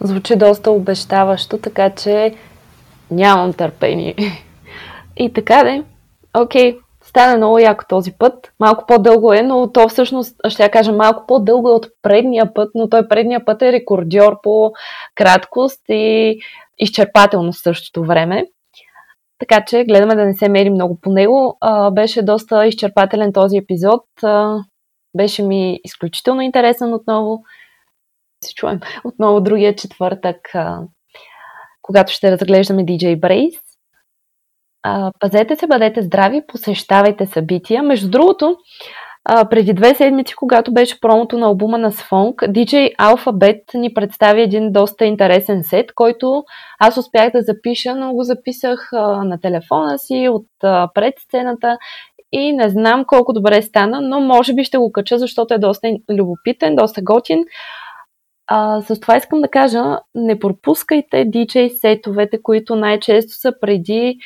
Звучи 0.00 0.36
доста 0.36 0.70
обещаващо, 0.70 1.58
така 1.58 1.90
че 1.90 2.34
нямам 3.10 3.52
търпение. 3.52 4.14
И 5.16 5.32
така 5.32 5.64
де, 5.64 5.82
окей, 6.36 6.78
стана 7.04 7.36
много 7.36 7.58
яко 7.58 7.84
този 7.88 8.12
път. 8.12 8.52
Малко 8.60 8.84
по-дълго 8.86 9.32
е, 9.32 9.42
но 9.42 9.72
то 9.72 9.88
всъщност, 9.88 10.36
ще 10.48 10.62
я 10.62 10.70
кажа, 10.70 10.92
малко 10.92 11.24
по-дълго 11.26 11.68
е 11.68 11.72
от 11.72 11.86
предния 12.02 12.54
път, 12.54 12.70
но 12.74 12.88
той 12.88 13.08
предния 13.08 13.44
път 13.44 13.62
е 13.62 13.72
рекордьор 13.72 14.40
по 14.42 14.72
краткост 15.14 15.80
и 15.88 16.38
изчерпателност 16.78 17.60
в 17.60 17.62
същото 17.62 18.04
време. 18.04 18.46
Така 19.38 19.64
че 19.64 19.84
гледаме 19.84 20.14
да 20.14 20.24
не 20.24 20.34
се 20.34 20.48
мери 20.48 20.70
много 20.70 20.98
по 21.00 21.10
него. 21.10 21.56
А, 21.60 21.90
беше 21.90 22.22
доста 22.22 22.66
изчерпателен 22.66 23.32
този 23.32 23.56
епизод. 23.56 24.02
А, 24.22 24.58
беше 25.16 25.42
ми 25.42 25.80
изключително 25.84 26.40
интересен 26.40 26.94
отново. 26.94 27.42
Се 28.44 28.54
чуем 28.54 28.80
отново 29.04 29.40
другия 29.40 29.76
четвъртък, 29.76 30.36
когато 31.82 32.12
ще 32.12 32.30
разглеждаме 32.30 32.84
DJ 32.84 33.20
Brace. 33.20 33.60
Пазете 35.20 35.56
се, 35.56 35.66
бъдете 35.66 36.02
здрави, 36.02 36.46
посещавайте 36.48 37.26
събития. 37.26 37.82
Между 37.82 38.10
другото, 38.10 38.56
преди 39.50 39.72
две 39.72 39.94
седмици, 39.94 40.34
когато 40.34 40.72
беше 40.72 41.00
промото 41.00 41.38
на 41.38 41.46
албума 41.46 41.78
на 41.78 41.92
Sfunk, 41.92 42.34
DJ 42.34 42.96
Alphabet 42.96 43.74
ни 43.74 43.94
представи 43.94 44.42
един 44.42 44.72
доста 44.72 45.04
интересен 45.04 45.62
сет, 45.62 45.94
който 45.94 46.44
аз 46.78 46.96
успях 46.96 47.32
да 47.32 47.42
запиша, 47.42 47.94
но 47.94 48.14
го 48.14 48.22
записах 48.22 48.88
на 49.24 49.38
телефона 49.42 49.98
си 49.98 50.28
от 50.28 50.46
а, 50.62 50.88
пред 50.94 51.14
сцената 51.18 51.78
и 52.36 52.52
не 52.52 52.70
знам 52.70 53.04
колко 53.04 53.32
добре 53.32 53.62
стана, 53.62 54.00
но 54.00 54.20
може 54.20 54.54
би 54.54 54.64
ще 54.64 54.78
го 54.78 54.92
кача, 54.92 55.18
защото 55.18 55.54
е 55.54 55.58
доста 55.58 55.88
любопитен, 56.10 56.76
доста 56.76 57.02
готин. 57.02 57.44
А, 58.46 58.82
с 58.82 59.00
това 59.00 59.16
искам 59.16 59.40
да 59.40 59.48
кажа, 59.48 59.98
не 60.14 60.38
пропускайте 60.38 61.16
DJ 61.16 61.68
сетовете, 61.68 62.42
които 62.42 62.76
най-често 62.76 63.32
са 63.32 63.52
преди 63.60 64.18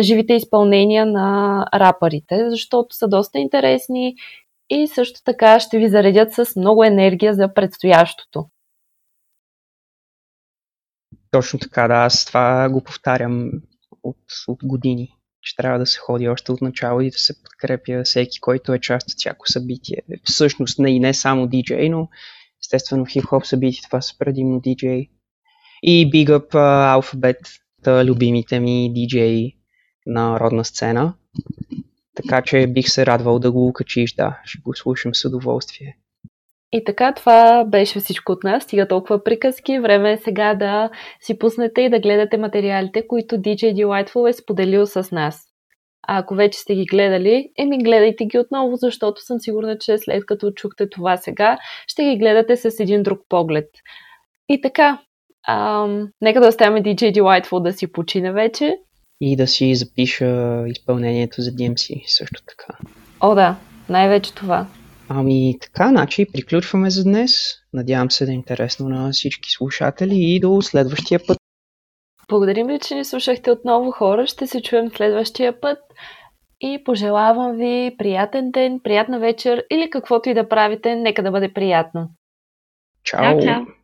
живите 0.00 0.34
изпълнения 0.34 1.06
на 1.06 1.66
рапърите, 1.74 2.50
защото 2.50 2.94
са 2.94 3.08
доста 3.08 3.38
интересни 3.38 4.14
и 4.70 4.86
също 4.86 5.20
така 5.24 5.60
ще 5.60 5.78
ви 5.78 5.88
заредят 5.88 6.32
с 6.32 6.56
много 6.56 6.84
енергия 6.84 7.34
за 7.34 7.54
предстоящото. 7.54 8.46
Точно 11.30 11.58
така, 11.58 11.88
да. 11.88 11.94
Аз 11.94 12.24
това 12.24 12.68
го 12.68 12.80
повтарям 12.80 13.50
от, 14.02 14.16
от 14.48 14.58
години, 14.64 15.16
че 15.42 15.56
трябва 15.56 15.78
да 15.78 15.86
се 15.86 15.98
ходи 15.98 16.28
още 16.28 16.52
от 16.52 16.60
начало 16.60 17.00
и 17.00 17.10
да 17.10 17.18
се 17.18 17.42
подкрепя 17.42 18.02
всеки, 18.04 18.40
който 18.40 18.72
е 18.72 18.78
част 18.78 19.08
от 19.08 19.18
всяко 19.18 19.52
събитие. 19.52 20.02
Всъщност 20.24 20.78
не 20.78 20.90
и 20.90 21.00
не 21.00 21.14
само 21.14 21.46
DJ, 21.46 21.88
но 21.88 22.08
естествено 22.64 23.06
хип-хоп 23.06 23.44
събития, 23.44 23.82
това 23.82 24.00
са 24.00 24.18
предимно 24.18 24.60
DJ. 24.60 25.10
И 25.82 26.10
Big 26.10 26.28
Up 26.28 26.50
Alphabet, 27.00 27.58
любимите 28.04 28.60
ми 28.60 28.92
DJ 28.94 29.54
на 30.06 30.40
родна 30.40 30.64
сцена. 30.64 31.14
Така 32.14 32.42
че 32.42 32.66
бих 32.66 32.88
се 32.88 33.06
радвал 33.06 33.38
да 33.38 33.52
го 33.52 33.72
качиш, 33.72 34.14
да, 34.14 34.40
ще 34.44 34.60
го 34.60 34.74
слушам 34.74 35.14
с 35.14 35.24
удоволствие. 35.24 35.96
И 36.72 36.84
така, 36.84 37.12
това 37.14 37.64
беше 37.64 38.00
всичко 38.00 38.32
от 38.32 38.44
нас. 38.44 38.62
Стига 38.62 38.88
толкова 38.88 39.24
приказки. 39.24 39.78
Време 39.78 40.12
е 40.12 40.16
сега 40.16 40.54
да 40.54 40.90
си 41.20 41.38
пуснете 41.38 41.80
и 41.80 41.90
да 41.90 42.00
гледате 42.00 42.36
материалите, 42.36 43.06
които 43.06 43.36
DJ 43.36 43.74
Delightful 43.74 44.28
е 44.28 44.32
споделил 44.32 44.86
с 44.86 45.10
нас. 45.12 45.42
А 46.08 46.18
ако 46.18 46.34
вече 46.34 46.58
сте 46.58 46.74
ги 46.74 46.84
гледали, 46.84 47.48
еми 47.58 47.78
гледайте 47.78 48.24
ги 48.24 48.38
отново, 48.38 48.76
защото 48.76 49.20
съм 49.20 49.40
сигурна, 49.40 49.78
че 49.78 49.98
след 49.98 50.26
като 50.26 50.50
чухте 50.50 50.90
това 50.90 51.16
сега, 51.16 51.58
ще 51.86 52.04
ги 52.04 52.18
гледате 52.18 52.56
с 52.56 52.80
един 52.80 53.02
друг 53.02 53.20
поглед. 53.28 53.68
И 54.48 54.60
така, 54.60 54.98
ам, 55.48 56.08
нека 56.20 56.40
да 56.40 56.48
оставяме 56.48 56.82
DJ 56.82 57.12
Delightful 57.12 57.62
да 57.62 57.72
си 57.72 57.92
почине 57.92 58.32
вече 58.32 58.76
и 59.20 59.36
да 59.36 59.46
си 59.46 59.74
запиша 59.74 60.62
изпълнението 60.66 61.42
за 61.42 61.50
DMC 61.50 62.02
също 62.06 62.42
така. 62.46 62.78
О, 63.20 63.34
да, 63.34 63.56
най-вече 63.88 64.34
това. 64.34 64.66
Ами 65.08 65.58
така, 65.60 65.88
значи 65.88 66.26
приключваме 66.32 66.90
за 66.90 67.04
днес. 67.04 67.32
Надявам 67.72 68.10
се 68.10 68.26
да 68.26 68.32
е 68.32 68.34
интересно 68.34 68.88
на 68.88 69.10
всички 69.12 69.50
слушатели 69.50 70.14
и 70.16 70.40
до 70.40 70.62
следващия 70.62 71.20
път. 71.26 71.38
Благодарим 72.28 72.66
ви, 72.66 72.78
че 72.78 72.94
ни 72.94 73.04
слушахте 73.04 73.50
отново 73.50 73.90
хора. 73.90 74.26
Ще 74.26 74.46
се 74.46 74.62
чуем 74.62 74.90
следващия 74.90 75.60
път. 75.60 75.78
И 76.60 76.82
пожелавам 76.84 77.56
ви 77.56 77.94
приятен 77.98 78.50
ден, 78.50 78.80
приятна 78.84 79.18
вечер 79.18 79.64
или 79.70 79.90
каквото 79.90 80.28
и 80.28 80.34
да 80.34 80.48
правите, 80.48 80.94
нека 80.94 81.22
да 81.22 81.30
бъде 81.30 81.52
приятно. 81.52 82.08
Чао! 83.04 83.22
чао, 83.22 83.40
чао. 83.40 83.81